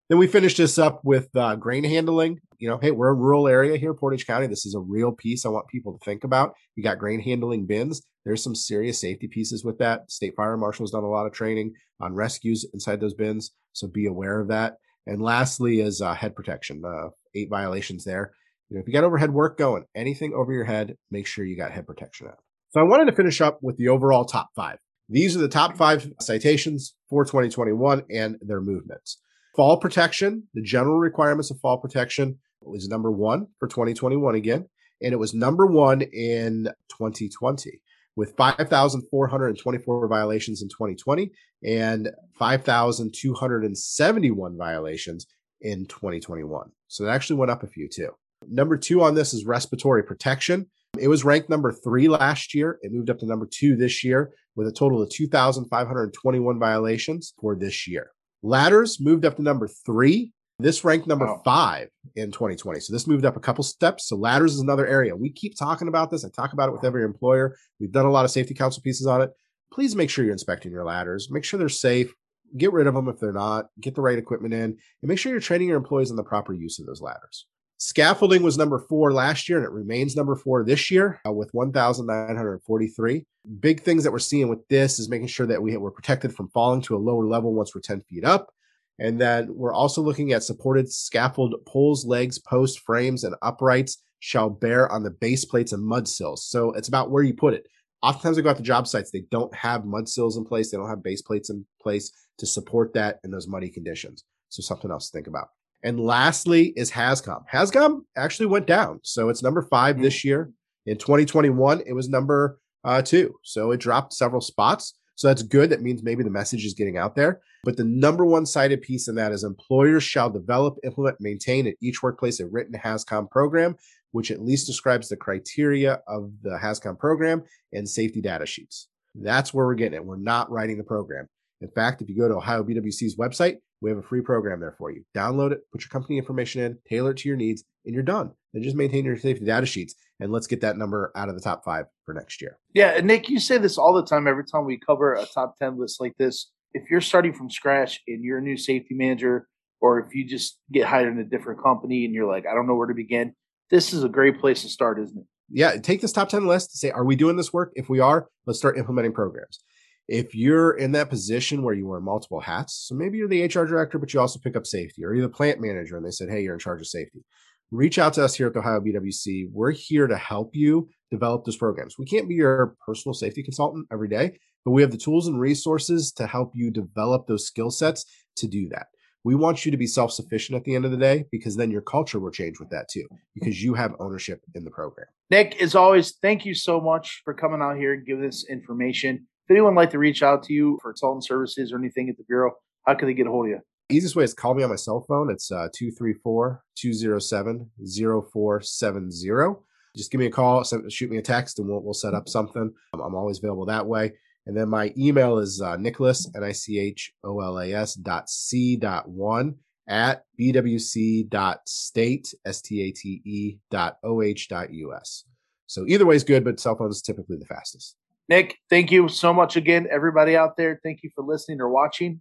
Then 0.09 0.19
we 0.19 0.29
finish 0.29 0.57
this 0.57 0.79
up 0.79 1.01
with 1.05 1.35
uh, 1.35 1.57
grain 1.57 1.83
handling. 1.83 2.39
You 2.59 2.69
know, 2.69 2.79
hey, 2.79 2.93
we're 2.93 3.09
a 3.09 3.15
rural 3.15 3.49
area 3.49 3.77
here, 3.77 3.93
Portage 3.93 4.27
County. 4.27 4.47
This 4.47 4.65
is 4.65 4.75
a 4.75 4.81
real 4.81 5.11
piece 5.11 5.45
I 5.45 5.49
want 5.49 5.67
people 5.67 5.99
to 5.99 6.05
think 6.05 6.23
about. 6.23 6.55
You 6.77 6.85
got 6.85 6.99
grain 6.99 7.21
handling 7.21 7.67
bins. 7.67 8.03
There's 8.25 8.43
some 8.43 8.55
serious 8.55 9.01
safety 9.01 9.27
pieces 9.27 9.65
with 9.65 9.79
that. 9.79 10.11
State 10.11 10.35
Fire 10.37 10.57
Marshal's 10.57 10.93
done 10.93 11.03
a 11.03 11.09
lot 11.09 11.27
of 11.27 11.33
training 11.33 11.75
on 12.01 12.15
rescues 12.15 12.65
inside 12.73 13.01
those 13.01 13.15
bins, 13.15 13.53
so 13.73 13.89
be 13.89 14.07
aware 14.07 14.41
of 14.41 14.49
that. 14.49 14.77
And 15.07 15.23
lastly 15.23 15.81
is 15.81 16.01
uh, 16.01 16.15
head 16.15 16.35
protection. 16.37 16.83
Uh, 16.85 17.09
eight 17.35 17.49
violations 17.51 18.05
there. 18.05 18.33
You 18.69 18.77
know, 18.77 18.81
if 18.81 18.89
you 18.89 18.93
got 18.93 19.05
overhead 19.05 19.33
work 19.33 19.59
going, 19.59 19.85
anything 19.95 20.35
over 20.35 20.53
your 20.53 20.65
head, 20.65 20.97
make 21.11 21.27
sure 21.27 21.45
you 21.45 21.57
got 21.57 21.73
head 21.73 21.87
protection 21.87 22.29
out. 22.29 22.39
So 22.77 22.81
I 22.81 22.85
wanted 22.85 23.07
to 23.07 23.13
finish 23.13 23.41
up 23.41 23.59
with 23.63 23.79
the 23.79 23.89
overall 23.89 24.27
top 24.27 24.51
five. 24.55 24.77
These 25.09 25.35
are 25.35 25.39
the 25.39 25.49
top 25.49 25.79
five 25.79 26.13
citations 26.21 26.95
for 27.09 27.25
2021 27.25 28.03
and 28.11 28.37
their 28.43 28.61
movements. 28.61 29.17
Fall 29.57 29.79
protection, 29.79 30.43
the 30.53 30.61
general 30.61 30.99
requirements 30.99 31.51
of 31.51 31.59
fall 31.61 31.79
protection 31.79 32.39
was 32.61 32.87
number 32.87 33.11
one 33.11 33.47
for 33.59 33.67
2021 33.67 34.35
again, 34.35 34.69
and 35.01 35.15
it 35.15 35.17
was 35.17 35.33
number 35.33 35.65
one 35.65 36.03
in 36.03 36.69
2020 36.91 37.81
with 38.15 38.37
5,424 38.37 40.09
violations 40.09 40.61
in 40.61 40.69
2020 40.69 41.31
and 41.65 42.11
5,271 42.39 44.59
violations 44.59 45.27
in 45.63 45.87
2021. 45.87 46.71
So 46.89 47.07
it 47.07 47.09
actually 47.09 47.37
went 47.37 47.51
up 47.51 47.63
a 47.63 47.69
few 47.69 47.89
too. 47.89 48.11
Number 48.47 48.77
two 48.77 49.03
on 49.03 49.15
this 49.15 49.33
is 49.33 49.47
respiratory 49.47 50.03
protection. 50.03 50.67
It 50.99 51.09
was 51.09 51.25
ranked 51.25 51.49
number 51.49 51.73
three 51.73 52.09
last 52.09 52.55
year. 52.55 52.79
It 52.83 52.93
moved 52.93 53.11
up 53.11 53.19
to 53.21 53.27
number 53.27 53.49
two 53.51 53.77
this 53.77 54.05
year 54.05 54.33
with 54.55 54.69
a 54.69 54.73
total 54.73 55.03
of 55.03 55.11
2,521 55.11 56.59
violations 56.59 57.35
for 57.41 57.55
this 57.55 57.87
year. 57.87 58.11
Ladders 58.43 59.01
moved 59.01 59.25
up 59.25 59.37
to 59.37 59.43
number 59.43 59.69
three. 59.69 60.33
This 60.59 60.85
ranked 60.85 61.07
number 61.07 61.27
wow. 61.27 61.43
five 61.45 61.89
in 62.15 62.33
2020. 62.33 62.81
So 62.81 62.93
this 62.93 63.07
moved 63.07 63.27
up 63.27 63.37
a 63.37 63.41
couple 63.41 63.63
steps. 63.63 64.09
So 64.09 64.17
ladders 64.17 64.55
is 64.55 64.61
another 64.61 64.87
area. 64.87 65.15
We 65.15 65.31
keep 65.31 65.57
talking 65.57 65.89
about 65.89 66.11
this. 66.11 66.25
I 66.25 66.31
talk 66.31 66.55
about 66.55 66.71
it 66.71 66.73
with 66.73 66.85
every 66.85 67.05
employer. 67.05 67.57
We've 67.79 67.93
done 67.93 68.07
a 68.07 68.11
lot 68.11 68.25
of 68.25 68.31
safety 68.31 68.55
council 68.55 68.83
pieces 68.83 69.07
on 69.07 69.21
it. 69.21 69.31
Please 69.73 69.95
make 69.95 70.09
sure 70.09 70.25
you're 70.25 70.33
inspecting 70.33 70.73
your 70.73 70.85
ladders. 70.85 71.29
Make 71.31 71.45
sure 71.45 71.59
they're 71.59 71.69
safe. 71.69 72.15
get 72.57 72.73
rid 72.73 72.87
of 72.87 72.95
them 72.95 73.09
if 73.09 73.19
they're 73.19 73.33
not, 73.33 73.67
get 73.81 73.95
the 73.95 74.01
right 74.01 74.17
equipment 74.17 74.55
in, 74.55 74.63
and 74.63 74.79
make 75.03 75.19
sure 75.19 75.31
you're 75.33 75.41
training 75.41 75.69
your 75.69 75.77
employees 75.77 76.11
on 76.11 76.17
the 76.17 76.23
proper 76.23 76.55
use 76.55 76.79
of 76.79 76.87
those 76.87 77.03
ladders. 77.03 77.47
Scaffolding 77.79 78.43
was 78.43 78.57
number 78.57 78.79
four 78.79 79.13
last 79.13 79.49
year, 79.49 79.59
and 79.59 79.67
it 79.67 79.73
remains 79.73 80.17
number 80.17 80.35
four 80.35 80.65
this 80.65 80.91
year 80.91 81.21
uh, 81.27 81.33
with 81.33 81.53
1,943. 81.53 83.27
Big 83.61 83.83
things 83.83 84.03
that 84.03 84.13
we're 84.13 84.19
seeing 84.19 84.49
with 84.49 84.67
this 84.69 84.99
is 84.99 85.11
making 85.11 85.27
sure 85.27 85.47
that 85.47 85.61
we, 85.61 85.77
we're 85.77 85.91
protected 85.91 86.35
from 86.35 86.49
falling 86.49 86.81
to 86.83 86.97
a 86.97 86.99
lower 86.99 87.27
level 87.27 87.53
once 87.53 87.75
we're 87.75 87.83
10 87.83 88.01
feet 88.03 88.25
up. 88.25 88.51
And 88.99 89.21
then 89.21 89.55
we're 89.55 89.75
also 89.75 90.01
looking 90.01 90.33
at 90.33 90.43
supported 90.43 90.91
scaffold 90.91 91.55
poles, 91.67 92.07
legs, 92.07 92.39
post, 92.39 92.81
frames, 92.81 93.25
and 93.25 93.35
uprights 93.43 93.99
shall 94.21 94.49
bear 94.49 94.91
on 94.91 95.03
the 95.03 95.11
base 95.11 95.45
plates 95.45 95.73
and 95.73 95.85
mud 95.85 96.09
sills. 96.09 96.47
So 96.47 96.73
it's 96.73 96.89
about 96.89 97.11
where 97.11 97.23
you 97.23 97.35
put 97.35 97.53
it. 97.53 97.67
Oftentimes, 98.03 98.39
I 98.39 98.41
go 98.41 98.51
out 98.51 98.57
to 98.57 98.63
job 98.63 98.87
sites, 98.87 99.11
they 99.11 99.25
don't 99.31 99.55
have 99.55 99.85
mud 99.85 100.09
sills 100.09 100.39
in 100.39 100.45
place, 100.45 100.71
they 100.71 100.79
don't 100.79 100.89
have 100.89 101.03
base 101.03 101.21
plates 101.23 101.51
in 101.51 101.67
place 101.81 102.11
to 102.39 102.47
support 102.47 102.95
that 102.95 103.21
in 103.25 103.31
those 103.31 103.49
muddy 103.49 103.69
conditions. 103.69 104.25
So 104.49 104.63
something 104.63 104.91
else 104.91 105.11
to 105.11 105.19
think 105.19 105.27
about. 105.27 105.49
And 105.83 106.01
lastly 106.01 106.73
is 106.77 106.91
HazCom. 106.91 107.45
HazCom 107.53 108.01
actually 108.17 108.47
went 108.47 108.67
down. 108.67 109.01
So 109.03 109.29
it's 109.29 109.43
number 109.43 109.63
five 109.63 110.01
this 110.01 110.25
year. 110.25 110.51
In 110.87 110.97
2021, 110.97 111.83
it 111.87 111.93
was 111.93 112.09
number 112.09 112.59
uh, 112.85 113.03
two. 113.03 113.35
So 113.43 113.73
it 113.73 113.79
dropped 113.79 114.13
several 114.13 114.41
spots. 114.41 114.95
So 115.17 115.29
that's 115.29 115.43
good. 115.43 115.71
That 115.71 115.83
means 115.83 116.03
maybe 116.03 116.23
the 116.23 116.31
message 116.31 116.65
is 116.65 116.75
getting 116.75 116.99
out 116.99 117.17
there. 117.17 117.41
But 117.65 117.77
the 117.77 117.85
number 117.85 118.25
one 118.25 118.47
cited 118.47 118.83
piece 118.83 119.09
in 119.09 119.15
that 119.17 119.33
is 119.33 119.43
employers 119.43 120.05
shall 120.05 120.31
develop, 120.31 120.79
implement, 120.85 121.17
maintain 121.21 121.67
at 121.67 121.75
each 121.81 122.03
workplace 122.03 122.39
a 122.39 122.47
written 122.47 122.79
HazCom 122.79 123.31
program, 123.31 123.77
which 124.13 124.31
at 124.31 124.43
least 124.43 124.67
describes 124.67 125.09
the 125.09 125.17
criteria 125.17 126.01
of 126.07 126.31
the 126.43 126.59
HazCom 126.63 126.99
program 126.99 127.43
and 127.73 127.89
safety 127.89 128.21
data 128.21 128.47
sheets. 128.47 128.89
That's 129.15 129.53
where 129.53 129.67
we're 129.67 129.75
getting 129.75 129.97
it. 129.97 130.05
We're 130.05 130.17
not 130.17 130.51
writing 130.51 130.79
the 130.79 130.85
program. 130.85 131.27
In 131.61 131.69
fact, 131.71 132.03
if 132.03 132.09
you 132.09 132.17
go 132.17 132.29
to 132.29 132.37
Ohio 132.37 132.63
BWC's 132.63 133.17
website, 133.17 133.57
we 133.81 133.91
have 133.91 133.99
a 133.99 134.03
free 134.03 134.21
program 134.21 134.61
there 134.61 134.75
for 134.79 134.91
you. 134.91 135.05
Download 135.15 135.53
it, 135.53 135.61
put 135.71 135.83
your 135.83 135.91
company 135.91 136.19
information 136.19 136.63
in, 136.63 136.79
tailor 136.89 137.11
it 137.11 137.19
to 137.19 137.29
your 137.29 137.37
needs, 137.37 137.65
and 137.85 137.95
you're 137.95 138.03
done. 138.03 138.33
Then 138.53 138.63
just 138.63 138.77
maintain 138.77 139.05
your 139.05 139.19
safety 139.19 139.45
data 139.45 139.67
sheets 139.67 139.95
and 140.19 140.33
let's 140.33 140.47
get 140.47 140.63
that 140.63 140.79
number 140.79 141.13
out 141.15 141.29
of 141.29 141.35
the 141.35 141.41
top 141.41 141.65
five 141.65 141.87
for 142.05 142.15
next 142.15 142.41
year. 142.41 142.59
Yeah, 142.73 142.93
and 142.97 143.07
Nick, 143.07 143.29
you 143.29 143.39
say 143.39 143.59
this 143.59 143.77
all 143.77 143.93
the 143.93 144.05
time 144.05 144.27
every 144.27 144.45
time 144.45 144.65
we 144.65 144.79
cover 144.79 145.15
a 145.15 145.27
top 145.27 145.59
10 145.59 145.79
list 145.79 146.01
like 146.01 146.17
this. 146.19 146.51
If 146.73 146.91
you're 146.91 147.01
starting 147.01 147.33
from 147.33 147.51
scratch 147.51 148.01
and 148.07 148.25
you're 148.25 148.39
a 148.39 148.43
new 148.43 148.57
safety 148.57 148.95
manager, 148.95 149.47
or 149.81 150.01
if 150.01 150.15
you 150.15 150.27
just 150.27 150.59
get 150.73 150.87
hired 150.87 151.13
in 151.13 151.19
a 151.19 151.25
different 151.25 151.63
company 151.63 152.05
and 152.05 152.15
you're 152.15 152.27
like, 152.27 152.47
I 152.47 152.55
don't 152.55 152.67
know 152.67 152.75
where 152.75 152.87
to 152.87 152.95
begin, 152.95 153.35
this 153.71 153.93
is 153.93 154.05
a 154.05 154.09
great 154.09 154.41
place 154.41 154.63
to 154.63 154.69
start, 154.69 154.99
isn't 154.99 155.19
it? 155.19 155.27
Yeah, 155.49 155.77
take 155.77 156.01
this 156.01 156.13
top 156.13 156.29
10 156.29 156.47
list 156.47 156.73
and 156.73 156.79
say, 156.79 156.91
are 156.91 157.05
we 157.05 157.15
doing 157.15 157.37
this 157.37 157.53
work? 157.53 157.73
If 157.77 157.89
we 157.89 158.01
are, 158.01 158.29
let's 158.47 158.59
start 158.59 158.79
implementing 158.79 159.13
programs 159.13 159.61
if 160.09 160.35
you're 160.35 160.73
in 160.73 160.93
that 160.93 161.11
position 161.11 161.63
where 161.63 161.75
you 161.75 161.87
wear 161.87 162.01
multiple 162.01 162.41
hats, 162.41 162.87
so 162.89 162.95
maybe 162.95 163.19
you're 163.19 163.29
the 163.29 163.45
HR 163.45 163.65
director, 163.65 163.99
but 163.99 164.13
you 164.15 164.21
also 164.21 164.39
pick 164.39 164.57
up 164.57 164.67
safety, 164.67 165.05
or 165.05 165.15
you're 165.15 165.27
the 165.27 165.33
plant 165.33 165.61
manager 165.61 165.97
and 165.97 166.07
they 166.07 166.11
said, 166.11 166.29
hey, 166.29 166.43
you're 166.43 166.55
in 166.55 166.61
charge 166.61 166.81
of 166.81 166.87
safety, 166.87 167.25
reach 167.71 167.99
out 167.99 168.13
to 168.15 168.25
us 168.25 168.35
here 168.35 168.47
at 168.47 168.55
the 168.55 168.61
Ohio 168.61 168.81
BWC. 168.81 169.49
We're 169.53 169.73
here 169.73 170.07
to 170.07 170.17
help 170.17 170.55
you 170.55 170.89
develop 171.11 171.45
those 171.45 171.57
programs. 171.57 171.99
We 171.99 172.07
can't 172.07 172.29
be 172.29 172.35
your 172.37 172.77
personal 172.85 173.15
safety 173.15 173.43
consultant 173.43 173.87
every 173.93 174.09
day, 174.09 174.39
but 174.65 174.73
we 174.73 174.83
have 174.83 174.91
the 174.91 174.97
tools 174.97 175.27
and 175.27 175.41
resources 175.41 176.13
to 176.13 176.27
help 176.27 176.53
you 176.55 176.71
develop 176.71 177.27
those 177.27 177.47
skill 177.47 177.71
sets 177.71 178.05
to 178.37 178.47
do 178.47 178.69
that. 178.69 178.87
We 179.25 179.35
want 179.35 179.65
you 179.65 179.73
to 179.73 179.77
be 179.77 179.89
self 179.89 180.13
sufficient 180.13 180.57
at 180.57 180.63
the 180.63 180.77
end 180.77 180.85
of 180.85 180.93
the 180.93 180.97
day 180.97 181.25
because 181.33 181.57
then 181.57 181.73
your 181.73 181.83
culture 181.83 182.21
will 182.21 182.31
change 182.31 182.61
with 182.61 182.71
that 182.71 182.89
too, 182.89 183.09
because 183.35 183.61
you 183.61 183.75
have 183.75 183.97
ownership 183.99 184.41
in 184.55 184.63
the 184.63 184.71
program. 184.71 185.09
Nick, 185.31 185.61
as 185.61 185.75
always, 185.75 186.13
thank 186.23 186.47
you 186.47 186.55
so 186.55 186.81
much 186.81 187.23
for 187.25 187.35
coming 187.35 187.61
out 187.61 187.77
here 187.77 187.95
and 187.95 188.07
giving 188.07 188.23
this 188.23 188.47
information. 188.49 189.27
If 189.47 189.53
anyone 189.53 189.77
would 189.77 189.81
like 189.81 189.91
to 189.91 189.99
reach 190.01 190.25
out 190.25 190.43
to 190.45 190.53
you 190.53 190.77
for 190.83 190.91
consultant 190.91 191.25
services 191.25 191.73
or 191.73 191.79
anything 191.79 192.09
at 192.09 192.17
the 192.17 192.25
Bureau, 192.25 192.55
how 192.85 192.95
can 192.95 193.07
they 193.07 193.15
get 193.15 193.29
a 193.29 193.31
hold 193.31 193.47
of 193.47 193.51
you? 193.51 193.61
Easiest 193.89 194.17
way 194.17 194.25
is 194.25 194.35
call 194.35 194.55
me 194.55 194.65
on 194.65 194.71
my 194.71 194.75
cell 194.77 195.05
phone. 195.07 195.31
It's 195.31 195.53
uh, 195.53 195.69
234 195.73 196.65
207 196.75 197.71
0470. 197.79 199.61
Just 199.97 200.11
give 200.11 200.19
me 200.19 200.27
a 200.27 200.31
call, 200.31 200.65
shoot 200.65 201.11
me 201.13 201.19
a 201.19 201.23
text, 201.23 201.61
and 201.61 201.69
we'll, 201.69 201.81
we'll 201.81 201.95
set 201.95 202.13
up 202.13 202.29
something. 202.29 202.73
I'm, 202.93 203.01
I'm 203.01 203.15
always 203.15 203.39
available 203.39 203.67
that 203.67 203.87
way. 203.87 204.15
And 204.47 204.57
then 204.57 204.69
my 204.69 204.93
email 204.99 205.39
is 205.39 205.63
uh, 205.63 205.77
Nicholas, 205.77 206.29
N 206.35 206.43
I 206.43 206.51
C 206.51 206.81
H 206.81 207.13
O 207.23 207.39
L 207.39 207.61
A 207.61 207.73
S 207.73 207.95
dot 207.95 208.29
C 208.29 208.77
dot 208.77 209.09
one 209.09 209.55
at 209.89 210.25
bwc 210.41 211.29
dot 211.29 211.61
state, 211.69 212.35
S 212.45 212.61
T 212.63 212.83
A 212.83 212.91
T 212.91 213.23
E 213.25 213.59
dot 213.71 213.99
O 214.03 214.23
H 214.23 214.49
dot 214.49 214.73
US. 214.73 215.23
So 215.69 215.85
either 215.87 216.05
way 216.05 216.17
is 216.17 216.25
good, 216.25 216.43
but 216.43 216.59
cell 216.59 216.77
phone 216.77 216.91
is 216.91 217.01
typically 217.01 217.37
the 217.37 217.47
fastest. 217.47 217.95
Nick, 218.29 218.59
thank 218.69 218.91
you 218.91 219.09
so 219.09 219.33
much 219.33 219.57
again. 219.57 219.87
Everybody 219.91 220.37
out 220.37 220.57
there, 220.57 220.81
thank 220.83 221.03
you 221.03 221.11
for 221.15 221.23
listening 221.23 221.61
or 221.61 221.69
watching. 221.69 222.21